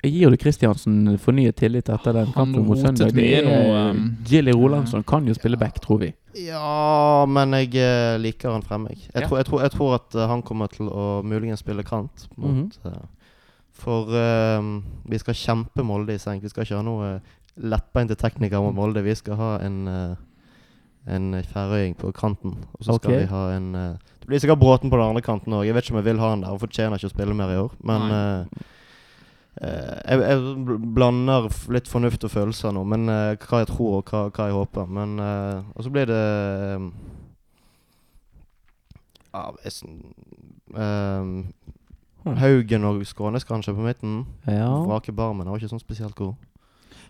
Gir 0.07 0.31
du 0.31 0.37
Kristiansen 0.39 1.17
fornyet 1.19 1.57
tillit 1.57 1.89
etter 1.91 2.13
den 2.13 2.29
kampen 2.35 2.67
mot 2.67 2.79
Søndag? 2.79 3.15
Det 3.17 3.25
er 3.39 3.47
noe 3.47 3.79
um, 3.91 4.03
Jilly 4.29 4.53
Rolandsson 4.55 5.03
kan 5.07 5.27
jo 5.27 5.35
spille 5.35 5.57
back, 5.59 5.81
tror 5.83 5.99
vi. 6.03 6.11
Ja, 6.37 7.25
men 7.27 7.55
jeg 7.57 7.73
eh, 7.81 8.19
liker 8.21 8.53
han 8.53 8.63
fremme. 8.63 8.91
Jeg, 8.93 8.99
jeg, 9.15 9.23
Ja. 9.23 9.29
tror, 9.29 9.39
jeg, 9.41 9.47
tror, 9.49 9.63
jeg 9.65 9.73
tror 9.73 9.95
at 9.97 10.15
eh, 10.15 10.29
han 10.29 10.43
kommer 10.47 10.67
til 10.71 10.91
å 10.93 11.23
muligens 11.27 11.63
spille 11.65 11.83
kant. 11.87 12.29
Mot, 12.37 12.51
mm 12.51 12.71
eh, 12.93 13.05
for 13.77 14.13
eh, 14.17 14.71
vi 15.07 15.21
skal 15.23 15.37
kjempe 15.37 15.85
Molde 15.87 16.17
i 16.17 16.23
senk. 16.23 16.45
Vi 16.45 16.53
skal 16.53 16.67
ikke 16.67 16.79
ha 16.79 16.87
noe 16.87 17.11
uh, 17.17 17.35
lettbeinte 17.57 18.17
teknikere 18.19 18.63
mot 18.65 18.77
Molde. 18.77 19.05
Vi 19.05 19.15
skal 19.17 19.39
ha 19.41 19.51
en 19.65 19.83
uh, 19.91 20.17
en 21.07 21.45
færøying 21.45 21.97
på 21.97 22.11
kanten. 22.13 22.57
Og 22.75 22.85
så 22.85 22.97
skal 22.97 23.11
okay. 23.11 23.21
vi 23.21 23.27
ha 23.31 23.43
en 23.57 23.75
uh, 23.75 23.97
Det 24.21 24.27
blir 24.27 24.39
sikkert 24.43 24.59
Bråten 24.59 24.91
på 24.91 24.97
den 24.97 25.07
andre 25.07 25.23
kanten 25.23 25.55
òg. 25.55 25.67
Jeg 25.67 25.75
vet 25.75 25.85
ikke 25.85 25.95
om 25.95 26.01
jeg 26.03 26.09
vil 26.09 26.23
ha 26.23 26.31
han 26.33 26.41
der. 26.43 26.51
Han 26.51 26.63
fortjener 26.63 26.99
ikke 26.99 27.11
å 27.13 27.15
spille 27.15 27.37
mer 27.39 27.53
i 27.55 27.61
år. 27.61 27.77
Men 27.87 28.07
uh, 28.11 28.65
eh, 29.63 29.69
eh, 29.69 30.01
jeg, 30.11 30.25
jeg 30.25 30.79
blander 30.97 31.47
litt 31.77 31.91
fornuft 31.91 32.27
og 32.27 32.33
følelser 32.33 32.75
nå. 32.75 32.83
Men 32.85 33.07
eh, 33.13 33.37
hva 33.45 33.63
jeg 33.63 33.71
tror 33.71 34.01
og 34.01 34.11
hva, 34.11 34.25
hva 34.35 34.49
jeg 34.51 34.59
håper. 34.59 34.91
Men 34.99 35.21
eh, 35.23 35.61
Og 35.77 35.87
så 35.87 35.95
blir 35.95 36.11
det 36.11 36.25
eh, 36.73 36.89
ja, 39.37 39.47
jeg 39.63 39.73
eh, 40.75 41.33
Haugen 42.35 42.85
og 42.89 43.05
Skånes 43.07 43.47
kanskje 43.47 43.75
på 43.77 43.85
midten. 43.87 44.21
Ja. 44.51 44.69
Vrake 44.85 45.15
Barmen 45.15 45.47
var 45.49 45.61
ikke 45.61 45.71
sånn 45.71 45.83
spesielt 45.83 46.17
god. 46.19 46.35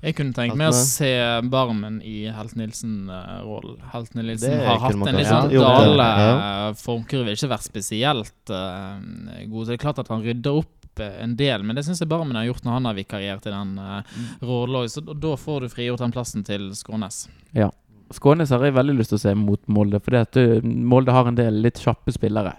Jeg 0.04 0.12
kunne 0.18 0.36
tenkt 0.36 0.58
meg 0.60 0.68
å 0.68 0.76
se 0.76 1.08
Barmen 1.48 2.00
i 2.04 2.26
Helt 2.28 2.56
Nilsen-rollen. 2.58 3.78
Helt 3.94 4.16
Nilsen 4.16 4.52
Det 4.52 4.66
har 4.66 4.80
hatt 4.82 4.92
en 4.92 5.16
litt 5.16 5.28
sånn 5.30 5.54
gjort, 5.54 5.64
ja. 5.64 5.78
dale 5.80 6.08
Ja. 6.20 6.72
formkurve. 6.76 7.32
Ikke 7.32 7.48
vært 7.48 7.64
spesielt 7.64 8.52
uh, 8.52 8.98
god. 9.48 9.62
Så 9.64 9.70
det 9.72 9.78
er 9.78 9.84
klart 9.86 10.02
at 10.02 10.12
han 10.12 10.24
rydder 10.26 10.60
opp 10.60 11.00
eh, 11.00 11.16
en 11.24 11.34
del, 11.36 11.64
men 11.64 11.76
det 11.76 11.86
syns 11.86 12.02
jeg 12.04 12.10
Barmen 12.12 12.36
har 12.36 12.44
gjort 12.50 12.64
når 12.66 12.76
han 12.76 12.90
har 12.90 12.98
vikariert 12.98 13.48
i 13.48 13.54
den 13.54 13.72
uh, 13.80 14.20
rollen. 14.44 14.92
Så 14.92 15.00
da- 15.06 15.36
får 15.40 15.64
du 15.64 15.72
frigjort 15.72 16.04
den 16.04 16.12
plassen 16.14 16.44
til 16.44 16.68
Skånes. 16.76 17.24
Skånes 18.14 18.52
har 18.54 18.62
jeg 18.62 18.76
veldig 18.76 19.00
lyst 19.00 19.10
til 19.10 19.18
å 19.18 19.24
se 19.24 19.34
mot 19.34 19.64
Molde, 19.66 19.98
for 19.98 20.62
Molde 20.62 21.10
har 21.16 21.26
en 21.26 21.34
del 21.40 21.56
litt 21.64 21.80
kjappe 21.82 22.12
spillere. 22.14 22.52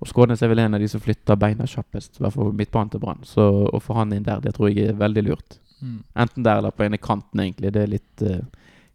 Og 0.00 0.08
Skånes 0.10 0.42
er 0.44 0.50
vel 0.52 0.60
en 0.60 0.76
av 0.76 0.82
de 0.82 0.88
som 0.92 1.00
flytter 1.00 1.38
beina 1.40 1.66
kjappest, 1.68 2.18
i 2.18 2.24
hvert 2.24 2.34
fall 2.34 2.52
midtbanen 2.56 2.90
til 2.92 3.00
Brann. 3.00 3.22
Så 3.24 3.44
å 3.72 3.80
få 3.80 3.96
han 3.96 4.12
inn 4.12 4.26
der, 4.26 4.42
det 4.44 4.52
tror 4.56 4.68
jeg 4.68 4.90
er 4.90 4.98
veldig 5.00 5.24
lurt. 5.24 5.56
Mm. 5.80 6.02
Enten 6.24 6.44
der 6.44 6.60
eller 6.60 6.74
på 6.74 6.84
ene 6.84 7.00
kanten, 7.00 7.40
egentlig. 7.40 7.72
Det 7.72 7.82
er 7.82 7.94
litt 7.94 8.24
uh, 8.26 8.42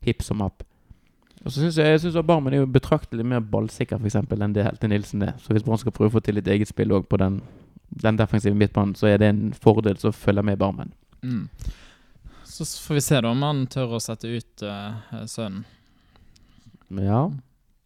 hipp 0.06 0.22
som 0.26 0.44
happ. 0.46 0.62
Og 1.42 1.50
så 1.50 1.58
synes 1.58 1.80
jeg, 1.82 1.90
jeg 1.90 2.04
syns 2.04 2.20
Barmen 2.26 2.54
er 2.54 2.62
jo 2.62 2.70
betraktelig 2.70 3.26
mer 3.26 3.42
ballsikker 3.42 3.98
for 3.98 4.12
eksempel, 4.12 4.46
enn 4.46 4.54
det 4.54 4.68
Helte 4.68 4.90
Nilsen 4.92 5.26
er. 5.26 5.34
Så 5.42 5.56
hvis 5.56 5.66
Brann 5.66 5.82
skal 5.82 5.96
prøve 5.96 6.12
å 6.12 6.18
få 6.20 6.22
til 6.26 6.38
litt 6.38 6.50
eget 6.54 6.70
spill 6.70 6.94
også 6.94 7.10
på 7.10 7.22
den, 7.22 7.42
den 8.06 8.22
defensive 8.22 8.58
midtbanen, 8.58 8.94
så 8.98 9.10
er 9.10 9.22
det 9.22 9.32
en 9.34 9.46
fordel 9.58 9.98
som 10.02 10.14
følger 10.14 10.46
med 10.46 10.62
Barmen. 10.62 10.94
Mm. 11.26 11.48
Så 12.46 12.68
får 12.86 13.00
vi 13.00 13.08
se 13.08 13.22
da 13.26 13.32
om 13.34 13.42
han 13.48 13.66
tør 13.74 13.98
å 13.98 14.04
sette 14.04 14.30
ut 14.30 14.66
uh, 14.68 15.26
sønnen. 15.26 15.66
Ja, 17.02 17.32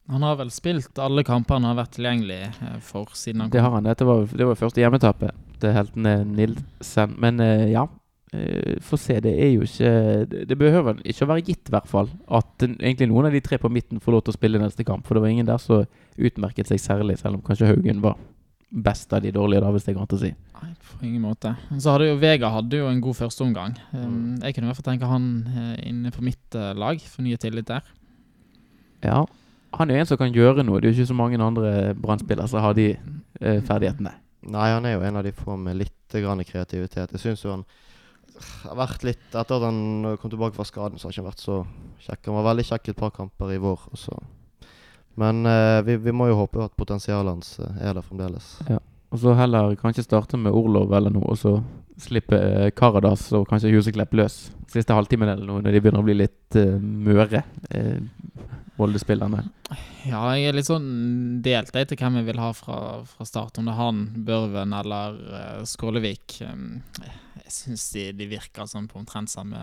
Han 0.08 0.22
har 0.22 0.38
vel 0.38 0.52
spilt 0.54 1.00
alle 1.02 1.24
kampene 1.26 1.64
han 1.64 1.72
har 1.72 1.80
vært 1.82 1.96
tilgjengelig 1.98 2.42
eh, 2.46 2.74
for 2.86 3.14
siden 3.18 3.42
han 3.42 3.50
kom. 3.50 3.56
det 3.56 3.64
har 3.66 3.74
han. 3.74 3.88
Dette 3.88 4.06
var, 4.06 4.26
det 4.30 4.48
var 4.48 4.60
første 4.60 4.84
hjemmetapet 4.84 5.46
til 5.62 5.74
heltene 5.74 6.18
Nilsen. 6.30 7.16
Men 7.22 7.42
eh, 7.42 7.72
ja, 7.72 7.88
eh, 8.36 8.76
få 8.86 9.00
se. 9.02 9.18
Det 9.24 9.34
er 9.34 9.56
jo 9.56 9.66
ikke 9.66 10.44
Det 10.52 10.58
behøver 10.60 11.02
ikke 11.02 11.26
å 11.26 11.32
være 11.32 11.46
gitt, 11.48 11.72
i 11.72 11.74
hvert 11.74 11.90
fall, 11.90 12.12
at 12.30 12.68
egentlig 12.68 13.10
noen 13.10 13.32
av 13.32 13.34
de 13.34 13.42
tre 13.46 13.58
på 13.62 13.72
midten 13.72 14.04
får 14.04 14.14
lov 14.14 14.28
til 14.28 14.36
å 14.36 14.38
spille 14.38 14.62
neste 14.62 14.86
kamp. 14.86 15.08
For 15.08 15.18
det 15.18 15.26
var 15.26 15.34
ingen 15.34 15.50
der 15.50 15.62
som 15.64 15.88
utmerket 16.16 16.70
seg 16.70 16.84
særlig, 16.84 17.18
selv 17.22 17.40
om 17.40 17.46
kanskje 17.46 17.72
Haugen 17.72 18.04
var 18.06 18.20
best 18.76 19.14
av 19.14 19.24
de 19.24 19.32
dårlige, 19.34 19.64
da, 19.64 19.72
hvis 19.72 19.88
det 19.88 19.96
går 19.96 20.04
greit 20.04 20.16
å 20.18 20.20
si. 20.22 20.32
Nei, 20.60 20.70
på 20.86 21.00
ingen 21.08 21.24
måte. 21.24 21.54
Så 21.80 21.94
hadde 21.96 22.12
jo 22.12 22.20
Vega 22.20 22.50
hadde 22.52 22.82
jo 22.82 22.92
en 22.92 23.02
god 23.02 23.18
førsteomgang. 23.24 23.74
Mm. 23.94 24.38
Jeg 24.44 24.54
kunne 24.54 24.68
i 24.68 24.70
hvert 24.70 24.82
fall 24.82 24.88
tenke 24.90 25.10
han 25.10 25.28
inne 25.86 26.12
på 26.12 26.26
mitt 26.26 26.58
lag, 26.76 27.00
for 27.08 27.24
nye 27.24 27.40
tillit 27.40 27.70
der. 27.72 27.88
Ja. 29.06 29.24
Han 29.76 29.90
er 29.90 29.98
jo 29.98 30.04
en 30.04 30.10
som 30.12 30.20
kan 30.20 30.36
gjøre 30.36 30.64
noe. 30.64 30.80
Det 30.80 30.90
er 30.90 30.94
jo 30.94 31.02
ikke 31.02 31.12
så 31.12 31.18
mange 31.18 31.42
andre 31.42 31.72
Brann-spillere 32.00 32.48
som 32.52 32.64
har 32.64 32.78
de 32.78 32.94
eh, 32.96 33.60
ferdighetene. 33.66 34.14
Nei, 34.46 34.70
han 34.72 34.86
er 34.86 34.96
jo 34.96 35.04
en 35.04 35.20
av 35.20 35.26
de 35.26 35.34
få 35.36 35.58
med 35.58 35.80
litt 35.82 36.16
grann 36.22 36.44
kreativitet. 36.46 37.12
Jeg 37.16 37.24
syns 37.24 37.44
jo 37.44 37.52
han 37.56 37.66
har 38.66 38.78
vært 38.78 39.06
litt 39.08 39.36
Etter 39.36 39.58
at 39.58 39.64
han 39.64 40.16
kom 40.22 40.32
tilbake 40.32 40.58
fra 40.58 40.66
skaden, 40.68 41.00
så 41.00 41.08
har 41.08 41.14
han 41.14 41.18
ikke 41.18 41.30
vært 41.32 41.44
så 41.44 41.60
kjekk. 42.06 42.28
Han 42.30 42.40
var 42.40 42.50
veldig 42.52 42.68
kjekk 42.70 42.92
et 42.92 43.00
par 43.00 43.14
kamper 43.16 43.54
i 43.56 43.62
vår. 43.64 43.88
Også. 43.96 44.20
Men 45.20 45.46
eh, 45.50 45.80
vi, 45.88 45.98
vi 46.04 46.14
må 46.16 46.30
jo 46.30 46.42
håpe 46.44 46.68
at 46.68 46.76
potensialet 46.78 47.32
hans 47.32 47.56
eh, 47.64 47.82
er 47.88 47.98
der 47.98 48.06
fremdeles. 48.06 48.56
Og 49.14 49.22
så 49.22 49.36
heller 49.38 49.76
kanskje 49.80 50.06
starte 50.06 50.38
med 50.40 50.56
Orlov 50.56 50.94
eller 50.96 51.14
noe, 51.14 51.32
og 51.32 51.40
så 51.40 51.58
slippe 52.02 52.38
eh, 52.38 52.70
Karadas 52.76 53.28
og 53.38 53.48
kanskje 53.50 53.74
Huseklepp 53.76 54.16
løs 54.18 54.40
siste 54.76 54.96
halvtimen 54.96 55.30
eller 55.32 55.48
noe, 55.48 55.64
når 55.64 55.76
de 55.76 55.82
begynner 55.84 56.04
å 56.04 56.08
bli 56.08 56.18
litt 56.18 56.58
uh, 56.60 56.76
møre, 56.80 57.44
uh, 57.72 58.46
Molde-spillerne. 58.76 59.40
Ja, 60.04 60.20
jeg 60.36 60.50
er 60.50 60.58
litt 60.58 60.68
sånn 60.68 60.88
delt 61.46 61.72
jeg 61.72 61.88
til 61.88 62.00
hvem 62.02 62.18
jeg 62.20 62.28
vil 62.28 62.42
ha 62.44 62.50
fra, 62.58 62.80
fra 63.08 63.28
start. 63.28 63.62
Om 63.62 63.70
det 63.70 63.72
er 63.72 63.80
han, 63.80 64.02
Børven 64.28 64.76
eller 64.76 65.16
uh, 65.30 65.62
Skålevik. 65.70 66.42
Um, 66.44 66.82
jeg 67.46 67.54
syns 67.56 67.86
de, 67.94 68.10
de 68.18 68.28
virker 68.28 68.68
sånn 68.68 68.90
på 68.92 69.00
omtrent 69.00 69.32
samme 69.32 69.62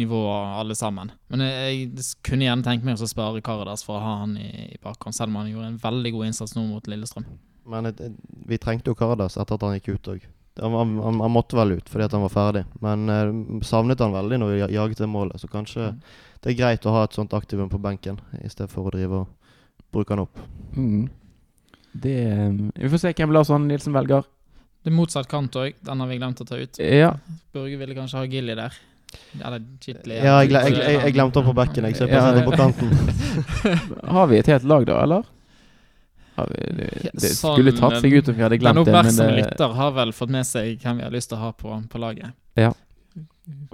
nivå 0.00 0.24
alle 0.32 0.74
sammen. 0.78 1.12
Men 1.30 1.46
jeg, 1.46 1.86
jeg 1.92 2.08
kunne 2.26 2.48
gjerne 2.48 2.66
tenkt 2.66 2.88
meg 2.88 2.98
å 2.98 3.10
spare 3.10 3.44
Karadas 3.44 3.86
for 3.86 4.00
å 4.00 4.02
ha 4.02 4.18
han 4.24 4.34
i, 4.40 4.50
i 4.72 4.82
bakhånd, 4.82 5.14
selv 5.14 5.30
om 5.30 5.42
han 5.42 5.52
gjorde 5.52 5.70
en 5.74 5.80
veldig 5.82 6.14
god 6.16 6.30
innsats 6.32 6.56
nå 6.58 6.66
mot 6.66 6.90
Lillestrøm. 6.90 7.28
Men 7.70 7.92
eh, 7.92 8.14
vi 8.48 8.58
trengte 8.58 8.90
jo 8.90 8.98
Karadas 8.98 9.38
etter 9.38 9.58
at 9.58 9.66
han 9.68 9.76
gikk 9.78 9.92
ut 9.94 10.16
òg. 10.16 10.30
Han, 10.60 10.74
han, 10.74 11.20
han, 11.20 11.30
måtte 11.32 11.56
vel 11.56 11.78
ut 11.78 11.88
fordi 11.88 12.04
at 12.04 12.12
han 12.12 12.24
var 12.26 12.32
ferdig, 12.34 12.64
men 12.84 13.08
eh, 13.08 13.30
savnet 13.64 14.02
han 14.04 14.12
veldig 14.12 14.38
når 14.42 14.52
vi 14.52 14.74
jaget 14.74 15.00
det 15.00 15.08
målet. 15.08 15.40
Så 15.40 15.48
kanskje 15.48 15.92
Mm. 15.92 16.02
det 16.42 16.50
er 16.52 16.58
greit 16.58 16.86
å 16.86 16.92
ha 16.92 17.04
et 17.04 17.16
sånt 17.16 17.32
aktivum 17.32 17.70
på 17.72 17.80
benken 17.80 18.20
i 18.42 18.48
stedet 18.48 18.70
for 18.70 18.84
å 18.84 18.92
drive 18.92 19.22
og 19.22 19.26
bruke 19.92 20.12
han 20.12 20.26
opp. 20.26 20.38
Mm. 20.76 21.08
Det 21.92 22.16
eh, 22.28 22.52
Vi 22.76 22.88
får 22.92 22.98
se 22.98 23.12
hvem 23.16 23.32
Lars 23.32 23.50
Arne 23.50 23.68
Nilsen 23.70 23.92
velger. 23.96 24.28
Det 24.82 24.90
er 24.90 24.96
motsatt 24.96 25.28
kant 25.30 25.54
òg. 25.56 25.76
Den 25.80 26.00
har 26.02 26.08
vi 26.10 26.16
glemt 26.18 26.40
å 26.42 26.44
ta 26.44 26.58
ut. 26.58 26.78
Ja, 26.82 27.14
Børge 27.54 27.78
ville 27.78 27.94
kanskje 27.94 28.18
ha 28.18 28.26
Gilly 28.26 28.56
der. 28.58 28.74
Eller 29.44 29.60
Chitley. 29.80 30.16
Ja, 30.16 30.40
jeg, 30.42 30.50
jeg, 30.52 30.76
jeg, 30.78 31.00
jeg 31.04 31.14
glemte 31.14 31.40
han 31.40 31.48
på 31.48 31.54
bekken, 31.56 31.84
jeg, 31.84 31.96
ser 31.98 32.08
på, 32.08 32.16
Ja, 32.16 32.44
på 32.46 32.56
kanten. 32.56 32.92
Har 34.16 34.26
vi 34.30 34.38
et 34.40 34.48
helt 34.50 34.64
lag, 34.64 34.86
da, 34.88 35.02
eller? 35.04 35.28
Vi, 36.32 36.60
det, 36.76 36.86
det 37.12 37.30
Sånn, 37.36 37.56
skulle 37.58 37.74
tatt 37.76 37.98
seg 38.00 38.14
ut 38.16 38.30
om 38.32 38.36
vi 38.38 38.44
hadde 38.46 38.58
glemt 38.60 38.78
det, 38.78 38.84
men 38.88 38.94
oppmerksomme 38.94 39.34
det, 39.36 39.42
lytter 39.42 39.74
har 39.76 39.90
vel 39.98 40.14
fått 40.16 40.32
med 40.32 40.48
seg 40.48 40.78
hvem 40.80 41.02
vi 41.02 41.04
har 41.04 41.12
lyst 41.12 41.28
til 41.32 41.36
å 41.36 41.42
ha 41.42 41.50
på, 41.52 41.74
på 41.92 42.00
laget. 42.00 42.32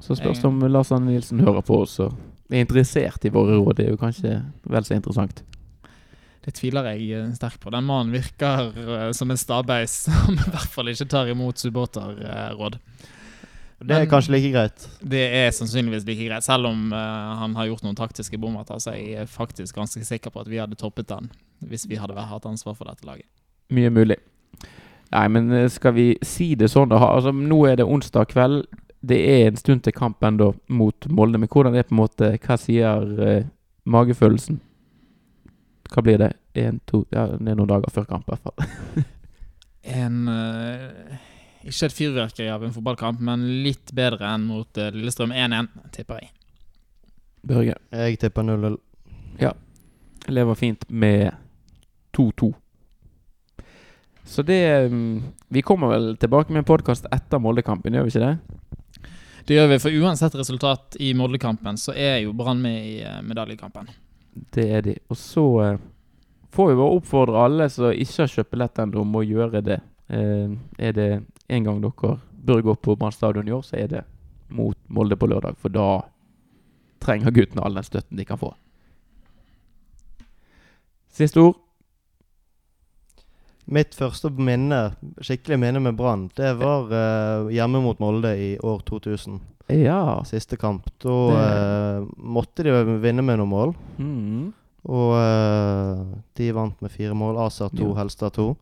så 0.03 0.17
spørs 0.19 0.43
det 0.43 0.49
om 0.49 0.59
Lars 0.67 0.91
Anne 0.95 1.13
Nilsen 1.13 1.45
hører 1.47 1.63
på 1.63 1.83
oss 1.85 1.99
og 2.03 2.17
er 2.51 2.65
interessert 2.65 3.25
i 3.29 3.33
våre 3.33 3.59
råd. 3.59 3.77
Det 3.79 3.87
er 3.87 3.95
jo 3.95 4.01
kanskje 4.01 4.41
vel 4.67 4.89
så 4.89 4.97
interessant. 4.97 5.45
Det 6.45 6.55
tviler 6.57 6.87
jeg 6.95 7.11
eh, 7.13 7.31
sterkt 7.37 7.61
på. 7.61 7.71
Den 7.75 7.85
mannen 7.85 8.15
virker 8.15 8.71
eh, 8.73 9.11
som 9.17 9.31
en 9.31 9.41
stabeis 9.41 10.01
som 10.09 10.33
i 10.33 10.49
hvert 10.49 10.73
fall 10.73 10.91
ikke 10.93 11.09
tar 11.11 11.31
imot 11.31 11.61
supporterråd. 11.61 12.79
Det 13.79 13.95
er 13.95 14.01
Men- 14.03 14.11
kanskje 14.11 14.33
like 14.35 14.51
greit. 14.53 14.89
Det 15.01 15.21
er 15.35 15.51
sannsynligvis 15.55 16.05
like 16.07 16.25
greit, 16.27 16.43
selv 16.45 16.67
om 16.67 16.93
uh, 16.93 17.37
han 17.39 17.55
har 17.55 17.67
gjort 17.69 17.85
noen 17.87 17.95
taktiske 17.97 18.39
bommer. 18.39 18.65
Så 18.79 18.95
jeg 18.97 19.13
er 19.23 19.27
faktisk 19.31 19.75
ganske 19.77 20.03
sikker 20.05 20.31
på 20.35 20.41
at 20.41 20.49
vi 20.51 20.59
hadde 20.59 20.75
toppet 20.75 21.07
den 21.09 21.31
hvis 21.63 21.87
vi 21.89 21.97
hadde 21.99 22.15
hatt 22.15 22.47
ansvar 22.47 22.75
for 22.75 22.85
dette 22.91 23.07
laget. 23.07 23.27
Mye 23.71 23.91
mulig. 23.91 24.17
Nei, 25.11 25.29
men 25.29 25.51
eh, 25.53 25.69
skal 25.69 25.95
vi 25.97 26.19
si 26.23 26.55
det 26.55 26.69
sånn, 26.71 26.91
da? 26.91 26.99
Altså, 27.01 27.33
nå 27.33 27.63
er 27.67 27.77
det 27.81 27.87
onsdag 27.87 28.29
kveld. 28.31 28.67
Det 29.01 29.19
er 29.19 29.47
en 29.49 29.57
stund 29.57 29.83
til 29.87 29.93
kamp 29.95 30.23
ennå 30.27 30.53
mot 30.69 31.07
Molde. 31.09 31.39
Men 31.39 31.49
hvordan 31.49 31.75
er 31.75 31.83
det 31.83 31.89
på 31.89 31.95
en 31.95 32.03
måte 32.03 32.31
Hva 32.45 32.57
sier 32.59 33.07
eh, 33.27 33.45
magefølelsen? 33.87 34.61
Hva 35.95 36.03
blir 36.05 36.19
det? 36.19 36.33
En, 36.59 36.81
to 36.87 37.05
Ja, 37.15 37.27
det 37.39 37.49
er 37.49 37.57
noen 37.59 37.71
dager 37.71 37.91
før 37.95 38.05
kamp, 38.11 38.27
i 38.29 38.35
hvert 38.35 38.43
fall. 38.51 39.07
En 39.89 40.27
eh, 40.29 41.19
Ikke 41.69 41.89
et 41.89 41.97
fyrverkeri 41.97 42.49
av 42.53 42.65
en 42.65 42.73
fotballkamp, 42.73 43.21
men 43.25 43.45
litt 43.65 43.93
bedre 43.97 44.31
enn 44.33 44.47
mot 44.49 44.81
eh, 44.81 44.93
Lillestrøm 44.95 45.35
1-1, 45.37 45.69
tipper 45.95 46.23
jeg. 46.23 46.33
Børge 47.49 47.77
Jeg 47.93 48.19
tipper 48.23 48.47
0-0. 48.47 48.79
Ja. 49.39 49.53
lever 50.27 50.55
fint 50.59 50.83
med 50.89 51.31
2-2. 52.17 52.53
Så 54.29 54.43
det 54.43 54.89
mm, 54.91 55.23
Vi 55.49 55.63
kommer 55.63 55.89
vel 55.89 56.17
tilbake 56.17 56.53
med 56.53 56.65
en 56.65 56.69
podkast 56.69 57.07
etter 57.13 57.41
Moldekampen, 57.41 57.95
gjør 57.95 58.09
vi 58.09 58.13
ikke 58.13 58.25
det? 58.25 59.13
Det 59.49 59.57
gjør 59.57 59.71
vi, 59.71 59.79
for 59.81 60.03
uansett 60.03 60.35
resultat 60.37 60.99
i 61.01 61.15
Moldekampen, 61.17 61.79
så 61.81 61.95
er 61.97 62.19
jo 62.21 62.35
Brann 62.37 62.61
med 62.61 62.83
i 62.85 62.99
eh, 63.01 63.23
medaljekampen. 63.25 63.89
Det 64.53 64.67
er 64.69 64.85
de. 64.85 64.99
Og 65.09 65.17
så 65.17 65.45
eh, 65.65 65.79
får 66.53 66.69
vi 66.69 66.77
bare 66.77 66.99
oppfordre 66.99 67.45
alle 67.47 67.71
som 67.73 67.89
ikke 67.89 68.27
har 68.27 68.35
kjøpt 68.35 68.53
billett 68.53 68.83
ennå, 68.85 69.01
om 69.07 69.17
å 69.17 69.25
gjøre 69.25 69.65
det. 69.65 69.79
Eh, 70.13 70.53
er 70.77 70.93
det 70.97 71.09
en 71.49 71.65
gang 71.65 71.81
dere 71.83 72.15
bør 72.49 72.63
gå 72.65 72.75
på 72.85 72.97
Brann 72.97 73.13
stadion 73.13 73.49
i 73.49 73.55
år, 73.55 73.65
så 73.67 73.77
er 73.81 73.91
det 73.93 74.05
mot 74.49 74.77
Molde 74.89 75.17
på 75.17 75.29
lørdag. 75.29 75.57
For 75.61 75.73
da 75.73 76.03
trenger 77.03 77.35
guttene 77.35 77.65
all 77.65 77.79
den 77.79 77.87
støtten 77.87 78.19
de 78.19 78.27
kan 78.29 78.41
få. 78.41 78.53
Siste 81.13 81.43
ord. 81.43 81.57
Mitt 83.69 83.93
første 83.97 84.31
minne, 84.33 84.95
skikkelig 85.21 85.59
minne 85.61 85.83
med 85.85 85.97
Brann, 85.99 86.31
det 86.39 86.55
var 86.57 86.89
uh, 86.89 87.51
hjemme 87.53 87.83
mot 87.85 87.99
Molde 88.01 88.33
i 88.41 88.53
år 88.65 88.81
2000. 88.89 89.41
Ja. 89.69 90.25
Siste 90.25 90.57
kamp. 90.57 90.87
Da 91.03 91.15
eh, 91.37 92.07
måtte 92.17 92.65
de 92.65 92.73
vinne 93.03 93.21
med 93.21 93.37
noen 93.37 93.51
mål. 93.53 93.75
Mm. 94.01 94.47
Og 94.89 95.11
uh, 95.13 96.15
de 96.41 96.47
vant 96.57 96.79
med 96.81 96.95
fire 96.95 97.13
mål. 97.13 97.37
Asa 97.45 97.69
to, 97.69 97.91
Ja. 97.91 97.99
Helstad 98.01 98.39
to. 98.39 98.55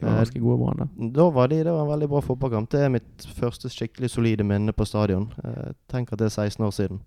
De 0.00 0.06
var 0.06 0.16
ganske 0.18 0.40
gode 0.42 0.58
Brann, 0.58 0.80
da. 0.82 1.08
Da 1.14 1.28
var 1.30 1.48
de, 1.48 1.60
det 1.64 1.72
var 1.72 1.84
en 1.84 1.92
veldig 1.92 2.08
bra 2.10 2.20
fotballkamp. 2.24 2.70
Det 2.72 2.80
er 2.82 2.92
mitt 2.92 3.26
første 3.38 3.70
skikkelig 3.70 4.10
solide 4.10 4.46
minne 4.46 4.74
på 4.74 4.86
stadion. 4.88 5.28
Eh, 5.44 5.74
tenk 5.90 6.12
at 6.12 6.18
det 6.18 6.26
er 6.30 6.34
16 6.34 6.66
år 6.66 6.74
siden. 6.74 7.02